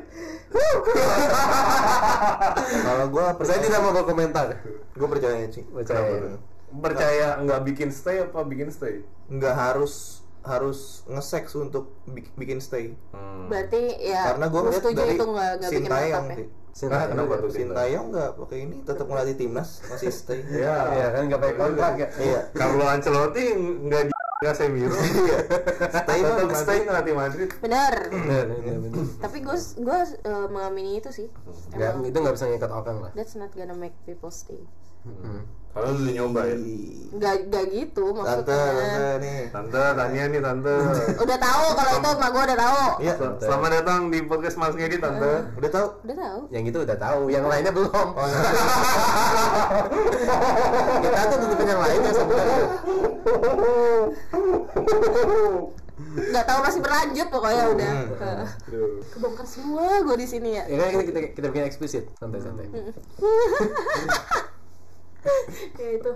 Kalau 2.83 3.07
gue 3.09 3.25
Saya 3.43 3.59
tidak 3.61 3.81
mau 3.81 3.93
berkomentar. 3.93 4.47
gue 4.93 5.09
percaya 5.09 5.45
sih. 5.49 5.65
Percaya. 5.65 6.01
Kenapa? 6.01 6.39
Percaya 6.73 7.27
nggak 7.39 7.61
bikin 7.65 7.89
stay 7.91 8.21
apa 8.21 8.41
bikin 8.43 8.69
stay? 8.69 9.05
Nggak 9.29 9.55
harus 9.55 10.25
harus 10.43 11.07
nge-sex 11.07 11.55
untuk 11.55 11.95
bik- 12.05 12.35
bikin 12.35 12.59
stay. 12.59 12.97
Hmm. 13.13 13.47
Berarti 13.47 13.79
ya 14.03 14.35
Karena 14.35 14.47
gue 14.49 14.61
ngeliat 14.61 14.81
setuju 14.81 14.99
dari 14.99 15.15
itu 15.15 15.25
nggak 15.25 15.51
nggak 15.53 15.71
bikin 15.71 15.85
Sintayong 15.85 16.25
mantap 16.25 16.41
ya? 16.41 16.47
Sintayong. 16.73 16.97
Nah, 16.99 17.11
kenapa 17.13 17.33
tuh 17.39 17.51
Sintayong 17.53 18.07
nggak 18.11 18.31
pakai 18.41 18.59
ini 18.59 18.77
tetap 18.83 19.07
ngelatih 19.07 19.37
timnas 19.37 19.69
masih 19.87 20.11
stay. 20.11 20.41
Iya. 20.43 20.75
Iya 20.91 21.07
kan 21.13 21.23
nggak 21.29 21.41
pakai 21.41 21.57
kontrak 21.57 21.93
ya. 21.95 22.09
Iya. 22.19 22.41
Carlo 22.53 22.85
Ancelotti 22.85 23.45
nggak 23.85 24.03
di 24.03 24.13
Casemiro. 24.43 24.97
Iya. 25.23 25.39
Stay 26.03 26.21
mah 26.27 26.59
stay 26.59 26.79
ngelatih 26.83 27.15
Madrid. 27.15 27.49
Benar. 27.63 27.95
Bener, 28.11 28.45
bener, 28.59 28.77
bener. 28.83 29.05
Tapi 29.23 29.39
gue 29.41 29.57
gue 29.57 29.99
uh, 30.27 30.47
mengamini 30.51 30.99
itu 30.99 31.11
sih. 31.15 31.29
Emang 31.79 32.03
itu 32.03 32.17
nggak 32.19 32.35
bisa 32.35 32.47
ngikat 32.51 32.71
orang 32.75 32.97
lah. 33.09 33.11
that's 33.15 33.39
not 33.39 33.55
gonna 33.55 33.77
make 33.77 33.95
people 34.03 34.31
stay. 34.35 34.59
Hmm. 35.07 35.47
Kalau 35.73 35.89
lu 35.89 36.05
udah 36.05 36.13
nyoba 36.13 36.41
ya. 36.45 36.57
Gak, 37.13 37.49
gak 37.49 37.65
gitu 37.69 38.05
Tante, 38.13 38.25
maksudnya. 38.25 38.65
tante 38.65 39.09
nih. 39.21 39.41
Tante, 39.53 39.83
Tania 39.97 40.25
nih 40.29 40.41
tante. 40.41 40.75
Udah 41.25 41.39
tahu 41.39 41.65
kalau 41.73 41.93
itu 41.93 42.09
emak 42.09 42.29
gue 42.29 42.43
udah 42.43 42.59
tahu. 42.59 42.85
Iya. 43.01 43.15
Sel- 43.17 43.37
Selamat 43.41 43.71
datang 43.73 44.01
di 44.09 44.19
podcast 44.25 44.57
Mas 44.57 44.73
Ngedi 44.73 44.97
tante. 44.97 45.33
Udah 45.57 45.71
tahu? 45.71 45.87
Udah 46.05 46.17
tahu. 46.17 46.41
Yang 46.49 46.65
itu 46.73 46.79
udah 46.85 46.97
tahu, 46.97 47.21
yang 47.29 47.45
lainnya 47.49 47.73
belum. 47.73 47.93
Oh. 47.93 48.17
Kita 51.05 51.21
tuh 51.25 51.37
nutupin 51.37 51.67
yang 51.69 51.81
lainnya 51.81 52.13
sebenarnya. 52.13 52.65
Gak 56.33 56.45
tahu 56.45 56.59
masih 56.65 56.81
berlanjut 56.81 57.29
pokoknya 57.29 57.65
udah. 57.73 57.93
Hmm. 57.93 58.45
Kebongkar 59.09 59.45
semua 59.45 60.01
gue 60.01 60.17
di 60.17 60.29
sini 60.29 60.57
ya. 60.57 60.65
Ya 60.65 60.77
kan 60.79 60.89
kita, 60.93 61.05
kita, 61.09 61.19
kita 61.33 61.47
bikin 61.49 61.65
eksplisit, 61.65 62.05
santai-santai. 62.17 62.69
ya 65.81 65.89
itu. 65.93 66.13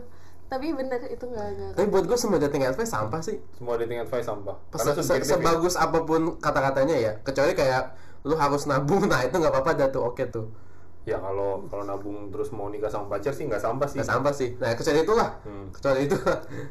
Tapi 0.46 0.70
bener 0.72 1.02
itu 1.06 1.26
nggak 1.26 1.46
nggak. 1.52 1.72
Tapi 1.74 1.86
buat 1.90 2.06
gue 2.06 2.14
semua 2.14 2.38
dating 2.38 2.62
advice 2.62 2.86
sampah 2.88 3.18
sih. 3.18 3.42
Semua 3.58 3.74
dating 3.74 3.98
advice 3.98 4.24
sampah. 4.24 4.54
Karena 4.70 4.92
se- 4.94 5.18
ya. 5.18 5.24
sebagus 5.26 5.74
apa 5.74 6.06
pun 6.06 6.38
kata-katanya 6.38 6.94
ya, 6.94 7.12
kecuali 7.20 7.52
kayak 7.52 7.98
lu 8.22 8.34
harus 8.34 8.66
nabung, 8.66 9.02
nah 9.10 9.22
itu 9.22 9.34
nggak 9.34 9.50
apa-apa 9.50 9.74
dah 9.74 9.88
tuh, 9.90 10.06
oke 10.06 10.22
tuh. 10.30 10.46
Ya 11.06 11.18
kalau 11.18 11.62
kalau 11.66 11.86
nabung 11.86 12.30
terus 12.30 12.50
mau 12.50 12.66
nikah 12.66 12.90
sama 12.90 13.06
pacar 13.08 13.30
sih 13.30 13.46
nggak 13.46 13.62
sampah 13.62 13.86
sih. 13.86 13.98
Nggak 13.98 14.10
sampah 14.10 14.32
sih. 14.34 14.48
Nah 14.58 14.74
kecuali 14.74 14.98
itulah, 15.02 15.30
Hmm. 15.42 15.66
kecuali 15.70 16.00
itu 16.06 16.16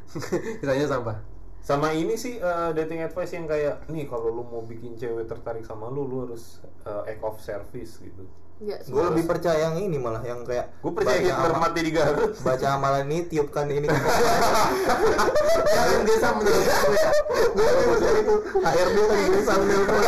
kisahnya 0.60 0.88
sampah. 0.88 1.17
Sama 1.60 1.89
ini 1.91 2.13
sih 2.13 2.38
eh, 2.38 2.69
dating 2.71 3.02
advice 3.02 3.32
yang 3.32 3.48
kayak 3.50 3.88
nih 3.88 4.06
kalau 4.06 4.30
lu 4.30 4.43
mau 4.43 4.62
bikin 4.62 4.93
cewek 4.93 5.26
tertarik 5.26 5.63
sama 5.63 5.88
lu, 5.89 6.06
lu 6.06 6.28
harus 6.28 6.60
eh, 6.84 7.10
act 7.10 7.24
of 7.24 7.39
service 7.39 8.00
gitu. 8.00 8.24
Nggak 8.56 8.88
Gue 8.88 9.04
lebih 9.12 9.24
percaya 9.26 9.68
yang 9.68 9.76
ini 9.78 10.00
malah 10.00 10.24
yang 10.24 10.39
kayak 10.41 10.72
Gue 10.80 10.91
percaya 10.91 11.20
baca 11.20 11.28
Hitler 11.28 11.52
ama- 11.52 11.62
mati 11.62 11.80
di 11.82 11.91
Garut. 11.91 12.32
baca 12.39 12.68
amalan 12.72 13.04
ini 13.12 13.28
tiupkan 13.28 13.68
ini 13.68 13.88
Yang 15.76 16.04
bisa 16.06 16.28
menurut 16.32 16.63
gue 16.63 16.96
ya. 16.96 17.10
Gue 17.52 17.68
percaya 17.86 18.15
itu. 18.15 18.36
HRD 18.56 18.98
kan. 18.98 19.18
Bisa 19.30 19.54
menelpon. 19.58 20.02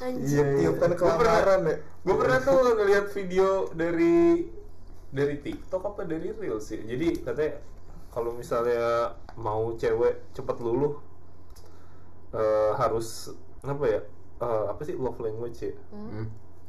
Anjir. 0.00 0.46
tiupkan 0.56 0.90
kelamaran 0.94 1.60
ya 1.62 1.76
Gue 2.00 2.14
pernah 2.16 2.38
tuh 2.40 2.56
ngeliat 2.74 3.06
video 3.10 3.48
dari 3.70 4.48
dari 5.10 5.36
TikTok 5.38 5.82
apa 5.86 6.02
dari 6.04 6.30
Reels 6.30 6.64
sih. 6.66 6.78
Jadi 6.78 7.20
katanya 7.20 7.56
kalau 8.08 8.32
misalnya 8.32 9.12
mau 9.34 9.74
cewek 9.74 10.28
cepet 10.32 10.56
luluh 10.58 11.00
eh, 12.32 12.72
harus 12.74 13.32
apa 13.60 13.84
ya? 13.86 14.00
Eh, 14.40 14.64
apa 14.66 14.80
sih 14.82 14.94
love 14.94 15.18
language 15.18 15.58
ya? 15.62 15.74
Hmm. 15.90 16.26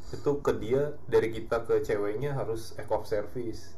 Itu 0.10 0.40
ke 0.40 0.52
dia 0.54 0.82
dari 1.06 1.30
kita 1.30 1.64
ke 1.64 1.80
ceweknya 1.80 2.34
harus 2.34 2.76
act 2.76 2.90
of 2.90 3.04
service. 3.04 3.76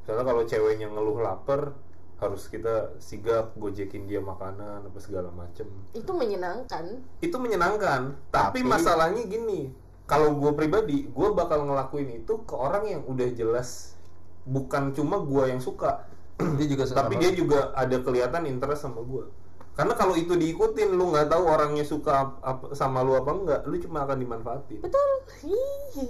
Misalnya 0.00 0.24
kalau 0.24 0.42
ceweknya 0.44 0.86
ngeluh 0.88 1.20
lapar 1.20 1.74
harus 2.16 2.46
kita 2.46 2.94
sigap 2.96 3.50
gojekin 3.56 4.06
dia 4.06 4.22
makanan 4.22 4.86
apa 4.86 4.98
segala 4.98 5.26
macem 5.32 5.66
Itu 5.90 6.14
menyenangkan. 6.14 7.02
itu 7.18 7.34
menyenangkan 7.34 8.14
tapi, 8.30 8.62
Tapi- 8.62 8.70
masalahnya 8.70 9.26
gini 9.26 9.74
kalau 10.06 10.30
gue 10.32 10.54
pribadi 10.54 11.10
gue 11.10 11.28
bakal 11.32 11.66
ngelakuin 11.66 12.14
itu 12.16 12.46
ke 12.46 12.54
orang 12.54 12.86
yang 12.86 13.02
udah 13.02 13.26
jelas 13.26 13.98
bukan 14.44 14.94
cuma 14.94 15.18
gue 15.18 15.50
yang 15.50 15.58
suka 15.58 16.06
Dia 16.38 16.66
juga 16.68 16.86
suka 16.86 16.98
tapi 17.00 17.18
sama- 17.18 17.22
dia 17.22 17.30
juga 17.34 17.74
ada 17.74 17.96
kelihatan 17.98 18.42
interest 18.46 18.86
sama 18.86 19.02
gue 19.02 19.26
karena 19.72 19.96
kalau 19.96 20.12
itu 20.12 20.36
diikutin 20.36 20.92
lu 20.92 21.08
nggak 21.08 21.32
tahu 21.32 21.48
orangnya 21.48 21.80
suka 21.80 22.12
ap- 22.12 22.40
ap- 22.44 22.70
sama 22.76 23.00
lu 23.00 23.16
apa 23.16 23.30
enggak 23.32 23.60
lu 23.64 23.80
cuma 23.80 24.04
akan 24.04 24.20
dimanfaatin 24.20 24.84
Betul. 24.84 25.10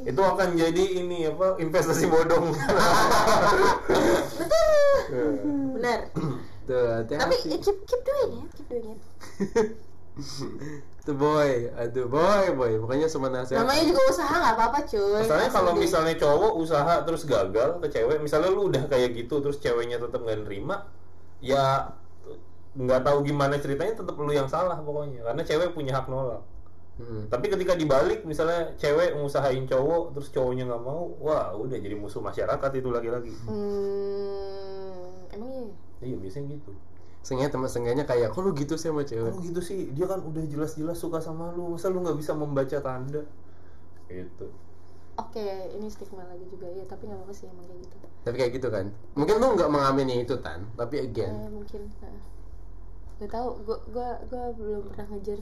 Itu 0.02 0.18
akan 0.18 0.58
jadi 0.58 0.84
ini 0.98 1.30
apa 1.30 1.62
investasi 1.62 2.10
bodong 2.10 2.50
Ya. 5.12 5.24
Benar. 5.76 5.98
Tuh. 6.64 7.04
Tapi 7.06 7.34
eh, 7.52 7.58
keep 7.60 7.78
keep 7.84 8.02
doing 8.02 8.30
it, 8.42 8.48
keep 8.54 8.66
doing 8.70 8.86
it. 8.96 9.00
Tuh 11.02 11.18
boy, 11.18 11.66
aduh 11.74 12.06
boy, 12.06 12.54
boy. 12.54 12.72
Pokoknya 12.78 13.10
semua 13.10 13.26
nasihat. 13.34 13.66
Namanya 13.66 13.90
juga 13.90 14.02
usaha 14.06 14.30
nggak 14.30 14.54
apa-apa 14.54 14.78
cuy. 14.86 15.18
Masalahnya 15.18 15.50
Asal 15.50 15.58
kalau 15.58 15.72
misalnya 15.74 16.14
cowok 16.14 16.52
usaha 16.62 16.94
terus 17.02 17.22
gagal 17.26 17.82
ke 17.82 17.86
cewek, 17.90 18.22
misalnya 18.22 18.54
lu 18.54 18.70
udah 18.70 18.86
kayak 18.86 19.10
gitu 19.18 19.42
terus 19.42 19.58
ceweknya 19.58 19.98
tetap 19.98 20.22
nggak 20.22 20.46
nerima, 20.46 20.86
ya 21.42 21.90
nggak 22.72 23.04
tahu 23.04 23.18
gimana 23.28 23.60
ceritanya 23.60 24.00
tetap 24.00 24.16
lu 24.16 24.32
yang 24.32 24.48
salah 24.48 24.80
pokoknya 24.80 25.20
karena 25.20 25.42
cewek 25.44 25.76
punya 25.76 25.92
hak 25.92 26.08
nolak. 26.08 26.40
Hmm. 26.96 27.24
Tapi 27.28 27.48
ketika 27.48 27.72
dibalik 27.72 28.24
misalnya 28.28 28.72
cewek 28.76 29.16
ngusahain 29.16 29.64
cowok 29.64 30.12
terus 30.16 30.28
cowoknya 30.32 30.68
nggak 30.68 30.82
mau, 30.84 31.08
wah 31.20 31.56
udah 31.56 31.76
jadi 31.80 31.96
musuh 31.96 32.20
masyarakat 32.20 32.70
itu 32.76 32.88
lagi-lagi. 32.92 33.32
Hmm, 33.48 35.32
emang 35.32 35.50
iya. 35.52 35.68
Iya 36.02 36.16
biasanya 36.20 36.56
gitu. 36.56 36.72
Seenggaknya 37.22 37.52
teman 37.54 37.70
seenggaknya 37.70 38.04
kayak, 38.04 38.34
kok 38.34 38.42
lu 38.42 38.50
gitu 38.52 38.74
sih 38.74 38.90
sama 38.90 39.06
cewek? 39.06 39.30
Kalau 39.30 39.46
gitu 39.46 39.60
sih 39.62 39.78
dia 39.94 40.10
kan 40.10 40.20
udah 40.20 40.44
jelas-jelas 40.44 40.98
suka 40.98 41.22
sama 41.22 41.54
lu, 41.54 41.70
masa 41.72 41.88
lu 41.88 42.02
nggak 42.02 42.18
bisa 42.18 42.34
membaca 42.34 42.78
tanda? 42.82 43.22
Gitu. 44.10 44.46
Oke, 45.16 45.48
ini 45.76 45.86
stigma 45.92 46.24
lagi 46.24 46.44
juga 46.48 46.66
ya, 46.72 46.82
tapi 46.88 47.06
nggak 47.06 47.20
apa-apa 47.20 47.32
sih 47.36 47.46
emang 47.46 47.68
kayak 47.68 47.80
gitu. 47.84 47.96
Tapi 48.26 48.36
kayak 48.36 48.52
gitu 48.58 48.68
kan. 48.68 48.86
Mungkin 49.14 49.34
lu 49.38 49.46
nggak 49.54 49.70
mengamini 49.70 50.24
itu 50.26 50.34
tan, 50.42 50.66
tapi 50.74 51.04
again. 51.04 51.30
Eh, 51.30 51.50
mungkin. 51.52 51.88
Nah. 52.00 52.31
Gak 53.22 53.30
tahu, 53.30 53.48
gua 53.62 53.78
gua 53.94 54.08
gua 54.26 54.44
belum 54.58 54.82
pernah 54.90 55.06
ngejar. 55.14 55.38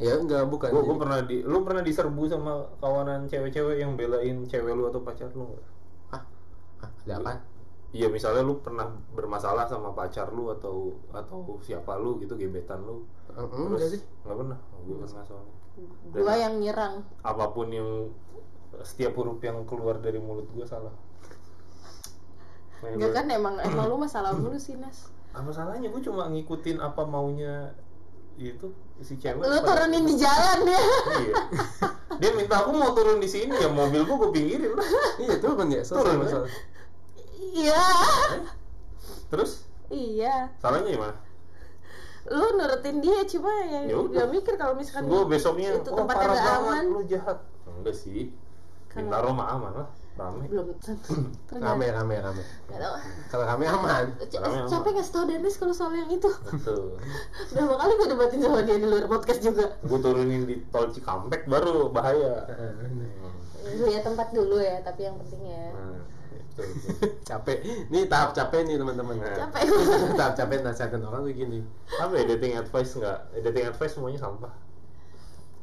Ya 0.00 0.16
enggak 0.16 0.48
bukan. 0.48 0.72
Gue 0.72 0.96
pernah 0.96 1.20
di, 1.22 1.44
lu 1.44 1.60
pernah 1.60 1.84
diserbu 1.84 2.22
sama 2.26 2.64
kawanan 2.80 3.28
cewek-cewek 3.28 3.84
yang 3.84 3.94
belain 3.94 4.48
cewek 4.48 4.72
lu 4.72 4.88
atau 4.88 5.04
pacar 5.04 5.28
lu 5.36 5.44
nggak? 5.54 5.64
Ah, 6.10 6.22
ah, 6.82 6.90
ada 7.04 7.14
apa? 7.20 7.32
Iya 7.90 8.06
misalnya 8.08 8.40
lu 8.40 8.62
pernah 8.64 8.86
bermasalah 9.12 9.68
sama 9.68 9.92
pacar 9.92 10.32
lu 10.32 10.48
atau 10.50 10.94
atau 11.12 11.58
siapa 11.60 11.98
lu 11.98 12.16
gitu 12.22 12.38
gebetan 12.38 12.80
lu 12.86 13.02
Enggak 13.34 13.98
sih. 13.98 14.00
nggak 14.22 14.36
pernah 14.38 14.58
gue 14.86 14.94
pernah 14.94 15.22
soalnya 15.26 15.54
Gua 16.14 16.34
yang 16.38 16.54
nyerang. 16.62 17.02
apa 17.26 17.44
pun 17.50 17.66
yang 17.70 18.14
setiap 18.86 19.18
huruf 19.18 19.42
yang 19.42 19.66
keluar 19.66 19.98
dari 19.98 20.22
mulut 20.22 20.46
gue 20.54 20.62
salah 20.62 20.94
Enggak 22.80 23.10
kan 23.12 23.26
emang 23.28 23.58
emang 23.60 23.86
lu 23.90 24.00
masalah 24.00 24.32
mulu 24.32 24.56
sih, 24.56 24.78
Nas. 24.80 25.10
Apa 25.30 25.50
salahnya? 25.50 25.88
Gue 25.88 26.00
cuma 26.00 26.26
ngikutin 26.26 26.78
apa 26.78 27.02
maunya 27.02 27.70
itu 28.34 28.72
si 28.98 29.14
cewek 29.14 29.36
Lu 29.38 29.58
turunin 29.60 30.02
di 30.02 30.16
jalan 30.16 30.58
ya. 30.64 30.80
iya. 31.18 31.34
Dia 32.16 32.30
minta 32.32 32.60
aku 32.60 32.72
mau 32.72 32.90
turun 32.90 33.16
di 33.16 33.28
sini 33.28 33.52
ya 33.52 33.68
mobil 33.68 34.02
gue 34.02 34.16
gue 34.16 34.30
pinggirin. 34.30 34.72
Lah 34.72 34.88
Iya 35.18 35.34
turun 35.38 35.68
ya, 35.68 35.80
selesai 35.80 35.96
Turun, 36.00 36.16
masalah. 36.18 36.50
Iya. 37.36 37.84
terus? 39.28 39.64
Iya. 39.88 40.50
salahnya 40.56 40.90
gimana? 40.90 41.16
Lu 42.26 42.46
nurutin 42.54 43.00
dia 43.00 43.24
cuma 43.26 43.50
ya 43.64 43.80
Ya 43.84 43.96
gak 43.96 44.28
mikir 44.28 44.54
kalau 44.54 44.74
misalkan 44.74 45.06
gue 45.06 45.22
besoknya 45.26 45.68
itu 45.74 45.88
"Wah, 45.88 45.98
tempatnya 46.04 46.20
parah 46.22 46.34
gak 46.34 46.44
banget, 46.46 46.64
aman. 46.68 46.84
lu 46.88 47.00
jahat. 47.04 47.38
Enggak 47.66 47.96
sih. 47.96 48.30
Bintaro 48.90 49.30
mah 49.30 49.48
aman 49.50 49.72
lah 49.76 49.88
rame 50.20 50.44
Belum 50.52 50.66
Rame, 51.64 51.86
rame, 51.88 52.14
rame. 52.20 52.42
Kalau 53.32 53.44
rame 53.48 53.64
aman. 53.64 54.04
Capek 54.68 54.90
ngasih 54.92 55.12
tau 55.16 55.24
Dennis 55.24 55.56
kalau 55.56 55.72
soal 55.72 55.96
yang 55.96 56.10
itu 56.12 56.28
betul 56.28 57.00
Berapa 57.56 57.74
kali 57.80 57.92
gue 57.96 58.08
debatin 58.12 58.38
sama 58.44 58.60
dia 58.62 58.76
di 58.76 58.86
luar 58.86 59.08
podcast 59.08 59.40
juga 59.40 59.80
gue 59.80 59.98
turunin 59.98 60.44
di 60.44 60.56
tol 60.68 60.92
Cikampek 60.92 61.48
baru 61.48 61.88
bahaya 61.88 62.44
Lihat 63.60 64.02
tempat 64.04 64.32
dulu 64.32 64.56
ya, 64.60 64.80
tapi 64.80 65.04
yang 65.04 65.20
pentingnya 65.20 65.70
nah, 65.76 66.00
betul, 66.32 66.64
betul. 66.74 67.12
capek. 67.22 67.58
Nih 67.92 68.08
tahap 68.08 68.32
capek 68.32 68.66
nih 68.66 68.76
teman-teman. 68.80 69.20
Nah. 69.20 69.36
Capek 69.46 69.62
tahap 70.18 70.34
capek 70.34 70.56
nasihatin 70.64 71.04
orang 71.04 71.28
tuh 71.28 71.34
gini. 71.36 71.60
apa 72.00 72.12
ya 72.18 72.24
dating 72.34 72.56
advice 72.56 72.96
nggak 72.96 73.18
dating 73.46 73.66
advice 73.70 73.92
semuanya 73.94 74.18
sampah 74.18 74.52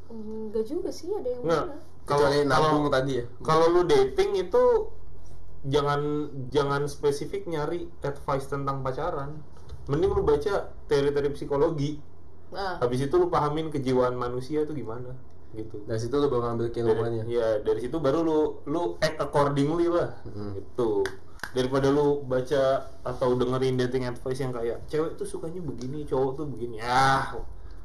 Enggak 0.08 0.64
juga 0.64 0.88
sih, 0.88 1.12
ada 1.12 1.28
yang 1.28 1.42
nggak 1.44 1.68
Kecuali 2.08 2.48
kalau 2.48 2.72
nabung 2.72 2.88
tadi 2.88 3.20
ya. 3.20 3.26
kalau 3.44 3.68
lu 3.68 3.82
dating 3.84 4.40
itu 4.40 4.64
jangan 5.68 6.32
jangan 6.48 6.88
spesifik 6.88 7.44
nyari 7.52 7.92
advice 8.00 8.48
tentang 8.48 8.80
pacaran. 8.80 9.44
Mending 9.92 10.16
lu 10.16 10.24
baca 10.24 10.72
teori-teori 10.88 11.36
psikologi. 11.36 12.00
Nah, 12.56 12.80
habis 12.80 13.04
itu 13.04 13.12
lu 13.20 13.28
pahamin 13.28 13.68
kejiwaan 13.68 14.16
manusia 14.16 14.64
itu 14.64 14.72
gimana 14.72 15.12
gitu. 15.52 15.84
Dari 15.84 16.00
situ 16.00 16.16
lu 16.16 16.32
baru 16.32 16.48
ngambil 16.48 16.72
dari, 16.72 16.76
keilmuannya 16.80 17.24
ya 17.28 17.60
dari 17.60 17.80
situ 17.84 18.00
baru 18.00 18.24
lu 18.24 18.40
lu 18.72 18.96
act 19.04 19.20
accordingly 19.20 19.92
lah 19.92 20.16
gitu. 20.56 21.04
Daripada 21.52 21.92
lu 21.92 22.24
baca 22.24 22.88
atau 23.04 23.36
dengerin 23.36 23.76
dating 23.84 24.08
advice 24.08 24.40
yang 24.40 24.56
kayak 24.56 24.80
cewek 24.88 25.20
tuh 25.20 25.28
sukanya 25.28 25.60
begini 25.60 26.08
cowok 26.08 26.32
tuh 26.40 26.46
begini. 26.48 26.80
Ah. 26.80 27.36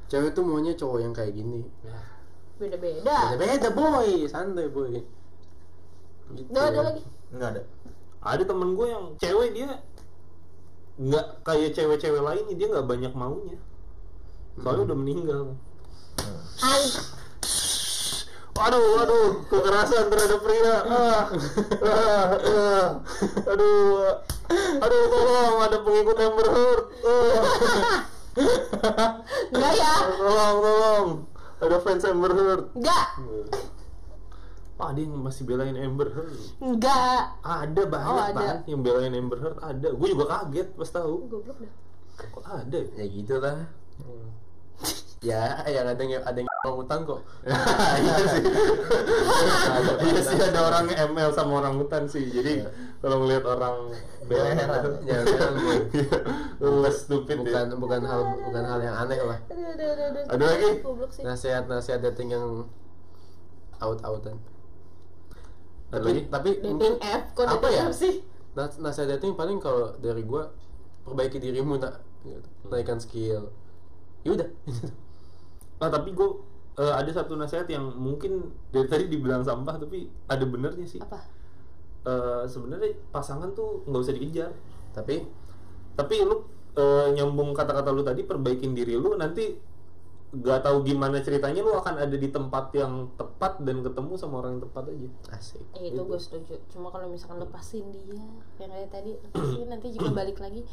Cewek 0.06 0.30
tuh 0.30 0.46
maunya 0.46 0.78
cowok 0.78 0.98
yang 1.02 1.10
kayak 1.10 1.34
gini 1.34 1.66
beda-beda. 2.62 3.18
beda 3.34 3.68
boy 3.74 4.10
santai 4.30 4.70
boy 4.70 5.02
gitu. 6.32 6.48
Udah 6.54 6.64
ada 6.70 6.80
lagi. 6.86 7.02
Enggak 7.34 7.48
ada. 7.58 7.62
ada 8.22 8.42
temen 8.46 8.78
gue 8.78 8.86
yang 8.86 9.04
cewek 9.18 9.50
dia 9.50 9.82
nggak 11.02 11.26
kayak 11.42 11.74
cewek-cewek 11.74 12.22
lain 12.22 12.44
dia 12.54 12.68
nggak 12.68 12.86
banyak 12.86 13.12
maunya 13.16 13.56
soalnya 14.60 14.92
udah 14.92 14.98
meninggal 14.98 15.56
Aduh, 18.62 19.02
aduh, 19.02 19.42
kekerasan 19.50 20.06
terhadap 20.06 20.38
pria. 20.44 20.86
Ah, 20.86 21.24
ah, 21.82 22.30
ah. 22.30 22.88
Aduh, 23.42 24.06
aduh, 24.78 25.02
tolong 25.10 25.56
ada 25.66 25.78
pengikut 25.82 26.16
Amber 26.22 26.46
Heard. 26.46 26.84
Ah. 27.02 28.06
Enggak 29.50 29.74
ya? 29.74 29.94
Tolong, 30.14 30.56
tolong. 30.62 31.08
Ada 31.62 31.76
fans 31.78 32.02
Amber 32.04 32.32
Heard. 32.34 32.64
Enggak. 32.74 33.06
Ah, 34.82 34.90
dia 34.90 35.06
yang 35.06 35.14
masih 35.22 35.46
belain 35.46 35.78
Amber 35.78 36.10
Heard. 36.10 36.34
Enggak. 36.58 37.38
Ada 37.46 37.82
banyak 37.86 38.10
Oh, 38.10 38.18
ada. 38.18 38.48
Yang 38.66 38.80
belain 38.82 39.14
Amber 39.14 39.38
Heard. 39.38 39.58
Ada. 39.62 39.94
Gue 39.94 40.08
juga 40.10 40.26
kaget 40.26 40.74
pas 40.74 40.90
tahu. 40.90 41.30
Goblok 41.30 41.58
dah. 41.62 41.72
Kok 42.34 42.44
ada 42.44 42.78
ya? 42.78 43.02
ya 43.02 43.04
gitu 43.08 43.34
lah 43.40 43.56
ya 45.22 45.62
yang 45.70 45.86
ada 45.86 46.02
yang 46.02 46.22
ada 46.26 46.34
yang 46.34 46.50
orang 46.66 46.76
hutan 46.82 46.98
kok 47.06 47.20
iya 48.02 48.14
sih. 48.26 48.42
iya 50.02 50.18
sih 50.18 50.38
ada 50.42 50.60
orang 50.66 50.86
ML 50.90 51.30
sama 51.30 51.62
orang 51.62 51.78
hutan 51.78 52.10
sih. 52.10 52.26
Jadi 52.26 52.66
kalau 53.02 53.16
ngelihat 53.20 53.44
orang 53.44 53.76
heran 54.30 54.84
jangan 55.02 55.52
less 56.80 57.02
stupid 57.02 57.42
bukan 57.42 57.66
ya. 57.66 57.74
bukan 57.74 58.00
hal 58.06 58.20
bukan 58.46 58.62
hal 58.62 58.78
yang 58.78 58.94
aneh 58.94 59.18
lah. 59.20 59.38
Ada 60.30 60.44
lagi? 60.46 60.70
Nasihat 61.20 61.66
nasihat 61.66 62.00
dating 62.00 62.30
yang 62.30 62.46
out 63.82 63.98
outan 64.06 64.38
Ada 65.90 65.98
tapi 65.98 66.08
lagi? 66.08 66.22
tapi 66.30 66.50
mungkin 66.62 66.92
kok 67.34 67.44
apa 67.44 67.66
ya 67.68 67.90
sih? 67.90 68.22
nas- 68.54 68.78
nasihat 68.78 69.18
dating 69.18 69.34
paling 69.34 69.58
kalau 69.58 69.98
dari 69.98 70.22
gua 70.22 70.54
perbaiki 71.02 71.42
dirimu 71.42 71.82
nak 71.82 71.98
gitu. 72.22 72.48
naikkan 72.70 73.02
skill 73.02 73.50
yaudah 74.22 74.46
Ah, 75.82 75.90
tapi 75.90 76.14
gue 76.14 76.28
ada 76.78 77.10
satu 77.10 77.34
nasihat 77.34 77.66
yang 77.66 77.82
mungkin 77.98 78.54
dari 78.70 78.86
tadi 78.86 79.10
dibilang 79.10 79.42
sampah 79.42 79.82
tapi 79.82 80.06
ada 80.30 80.46
benernya 80.46 80.86
sih. 80.86 81.02
Apa? 81.02 81.18
Eh, 82.02 82.44
Sebenarnya 82.50 82.90
pasangan 83.14 83.54
tuh 83.54 83.86
nggak 83.86 84.02
usah 84.02 84.14
dikejar. 84.14 84.50
tapi 84.90 85.22
Tapi 85.94 86.14
lu 86.24 86.42
eh, 86.74 87.08
nyambung 87.14 87.52
kata-kata 87.52 87.92
lu 87.92 88.02
tadi 88.02 88.24
perbaikin 88.24 88.72
diri 88.72 88.96
lu 88.96 89.14
nanti 89.14 89.70
gak 90.32 90.64
tahu 90.64 90.80
gimana 90.80 91.20
ceritanya 91.20 91.60
lu 91.60 91.76
akan 91.76 92.08
ada 92.08 92.16
di 92.16 92.32
tempat 92.32 92.72
yang 92.72 93.04
tepat 93.20 93.60
dan 93.60 93.84
ketemu 93.84 94.16
sama 94.16 94.40
orang 94.40 94.56
yang 94.56 94.64
tepat 94.64 94.84
aja. 94.88 95.08
asik 95.36 95.60
Eh, 95.76 95.92
itu 95.92 96.00
gue 96.00 96.16
setuju. 96.16 96.56
Cuma 96.72 96.88
kalau 96.88 97.12
misalkan 97.12 97.36
lepasin 97.44 97.84
dia, 97.92 98.16
yang 98.56 98.72
kayak 98.72 98.88
tadi, 98.88 99.12
lepasin 99.12 99.68
nanti 99.76 99.92
juga 99.92 100.08
balik 100.16 100.40
lagi. 100.40 100.64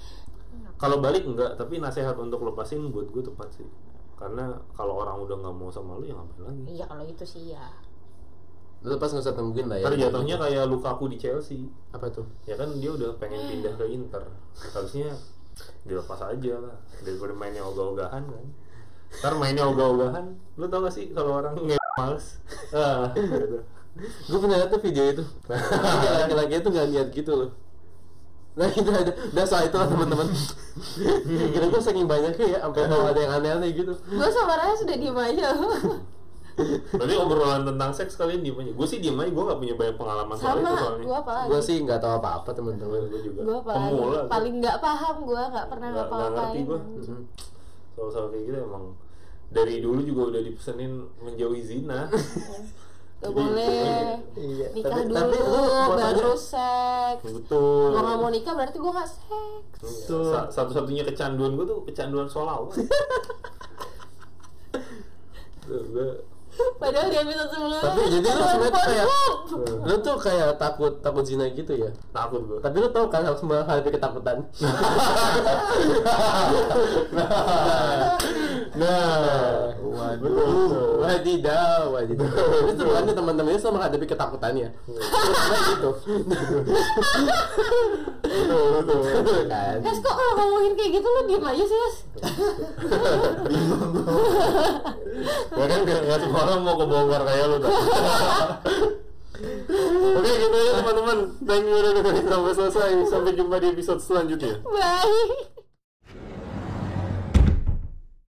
Kalau 0.79 1.03
balik 1.03 1.27
enggak, 1.27 1.59
tapi 1.59 1.75
nasihat 1.83 2.15
untuk 2.15 2.39
lepasin 2.47 2.87
buat 2.95 3.11
gue 3.11 3.19
tepat 3.19 3.51
sih. 3.59 3.67
Karena 4.15 4.55
kalau 4.71 5.03
orang 5.03 5.19
udah 5.27 5.35
nggak 5.43 5.55
mau 5.59 5.67
sama 5.67 5.99
lu 5.99 6.07
ya 6.07 6.15
ngapain 6.15 6.43
lagi? 6.47 6.63
Iya 6.79 6.85
kalau 6.87 7.03
itu 7.03 7.23
sih 7.27 7.51
ya. 7.51 7.67
Lu 8.79 8.95
lepas 8.95 9.11
nggak 9.11 9.25
usah 9.27 9.35
tungguin 9.35 9.67
lah 9.67 9.77
ya. 9.79 9.91
Ntar 9.91 9.95
jatuhnya 9.99 10.35
kayak 10.39 10.63
Lukaku 10.71 11.11
di 11.11 11.17
Chelsea. 11.19 11.67
apa 11.91 12.07
tuh? 12.07 12.23
Ya 12.47 12.55
kan 12.55 12.71
dia 12.79 12.95
udah 12.95 13.11
pengen 13.19 13.43
pindah 13.51 13.75
ke 13.75 13.85
Inter. 13.91 14.23
Harusnya 14.71 15.11
dilepas 15.83 16.19
aja 16.23 16.53
lah 16.63 16.75
daripada 17.03 17.35
mainnya 17.35 17.63
ogah-ogahan 17.67 18.23
kan. 18.23 18.45
Ntar 19.19 19.33
mainnya 19.35 19.67
ogah-ogahan. 19.67 20.25
Lu 20.55 20.65
tau 20.71 20.87
gak 20.87 20.95
sih 20.95 21.11
kalau 21.11 21.43
orang 21.43 21.59
nge 21.59 21.75
males? 21.99 22.39
Ah, 22.71 23.11
gitu. 23.11 23.59
gue 23.99 24.39
pernah 24.39 24.57
lihat 24.63 24.71
tuh 24.71 24.79
video 24.79 25.03
itu. 25.11 25.23
Laki-laki 26.23 26.53
itu 26.63 26.69
nggak 26.71 26.87
niat 26.87 27.07
gitu 27.11 27.31
loh. 27.35 27.51
Nah 28.55 28.67
itu 28.71 28.91
ada 28.91 29.11
udah 29.11 29.45
soal 29.47 29.67
itu 29.67 29.75
lah 29.75 29.87
teman-teman. 29.91 30.27
Kira 31.53 31.65
gue 31.67 31.81
saking 31.83 32.07
banyaknya 32.07 32.47
ya 32.47 32.59
sampai 32.63 32.87
tahu 32.87 33.03
ada 33.03 33.19
yang 33.19 33.33
aneh-aneh 33.43 33.75
gitu. 33.75 33.91
Gue 33.91 34.29
sama 34.31 34.55
Raya 34.55 34.75
sudah 34.79 34.95
diem 34.95 35.19
aja. 35.19 35.51
berarti 36.91 37.15
obrolan 37.15 37.63
tentang 37.63 37.91
seks 37.91 38.13
kalian 38.13 38.39
diem 38.39 38.55
aja. 38.55 38.71
Gue 38.71 38.85
sih 38.85 38.97
diem 38.97 39.15
aja 39.15 39.29
gue 39.29 39.43
gak 39.45 39.57
punya 39.57 39.75
banyak 39.75 39.95
pengalaman 39.95 40.35
soal 40.35 40.55
itu 40.55 40.65
sama, 40.65 40.77
soalnya. 40.77 41.03
gue 41.03 41.17
apa 41.17 41.33
gue 41.45 41.61
sih 41.61 41.75
nggak 41.79 41.99
tahu 41.99 42.13
apa-apa 42.15 42.49
teman-teman. 42.51 42.99
Gue 43.05 43.21
juga 43.21 43.39
Gue 43.41 43.57
apa 43.59 43.71
pemula 43.73 44.03
gua. 44.05 44.21
Paling 44.27 44.55
nggak 44.57 44.77
paham 44.79 45.15
gue, 45.23 45.41
nggak 45.49 45.67
pernah 45.67 45.87
Nggak- 45.89 46.07
nggak 46.09 46.29
ngerti 46.31 46.59
gua. 46.63 46.79
Hmm. 46.79 47.23
soal-soal 47.91 48.27
kayak 48.29 48.43
gitu 48.45 48.57
emang 48.61 48.85
dari 49.49 49.75
dulu 49.79 49.99
juga 50.01 50.21
udah 50.29 50.41
dipesenin 50.41 50.91
menjauhi 51.19 51.61
zina. 51.61 52.05
Gak 53.19 53.35
boleh. 53.35 54.15
Iya, 54.31 54.71
nikah 54.71 54.95
tapi- 54.95 55.11
dulu, 55.11 55.19
tapi 55.19 55.35
lu 55.35 55.51
mau 55.51 55.91
baru 55.91 55.99
tanya- 56.31 56.39
seks. 56.39 57.23
betul. 57.35 57.91
Gue 57.91 57.99
nggak 57.99 58.15
mau 58.17 58.31
nikah 58.31 58.53
berarti 58.55 58.77
gue 58.79 58.91
nggak 58.95 59.09
seks. 59.11 59.79
Iya, 60.07 60.17
Sa- 60.23 60.47
satu-satunya 60.49 61.03
kecanduan 61.03 61.51
gue 61.53 61.67
tuh 61.67 61.83
kecanduan 61.83 62.31
solawat. 62.31 62.79
Padahal 66.79 67.07
dia 67.07 67.21
bisa 67.23 67.43
sebelumnya. 67.47 67.81
tapi 67.81 68.01
jadi 68.09 68.27
lu 68.29 68.43
sebenarnya 68.43 68.71
tuh 68.71 68.83
kayak 68.83 69.05
lu 69.83 69.95
tuh 69.99 70.17
kayak 70.19 70.49
takut 70.55 70.93
takut 70.99 71.23
zina 71.25 71.45
gitu 71.51 71.73
ya 71.75 71.89
takut 72.11 72.41
gue. 72.45 72.59
tapi 72.59 72.75
lu 72.79 72.87
tau 72.91 73.05
kan 73.07 73.23
harus 73.23 73.41
menghadapi 73.43 73.89
ketakutan 73.91 74.37
Nah, 78.69 79.73
Waduh, 79.81 81.01
wadidaw, 81.03 81.91
wadidaw. 81.91 82.29
Itu 82.63 82.71
sebenarnya 82.79 83.11
teman-temannya 83.11 83.59
sama 83.59 83.81
menghadapi 83.81 84.05
ketakutannya. 84.07 84.69
Karena 84.71 85.57
gitu. 85.75 85.89
Betul 88.79 89.41
kan? 89.49 89.77
Es 89.83 89.97
kok 89.99 90.13
kalau 90.13 90.33
ngomongin 90.37 90.73
kayak 90.77 90.91
gitu 91.01 91.07
lu 91.09 91.21
diem 91.27 91.43
aja 91.43 91.63
sih 91.65 91.79
Es 91.83 91.95
ya 95.49 95.65
kan 95.65 95.79
gak 95.83 96.19
semua 96.21 96.43
orang 96.49 96.61
mau 96.65 96.75
kebongkar 96.81 97.21
kayak 97.29 97.45
lu 97.45 97.57
tuh. 97.61 97.69
Oke 100.19 100.31
gitu 100.35 100.57
ya 100.57 100.71
teman-teman. 100.81 101.17
Thank 101.45 101.63
you 101.69 101.75
udah 101.77 101.91
dengerin 102.01 102.25
sampai 102.27 102.53
selesai. 102.57 102.89
Sampai 103.07 103.31
jumpa 103.37 103.55
di 103.61 103.67
episode 103.71 104.01
selanjutnya. 104.01 104.59
Bye 104.65 105.58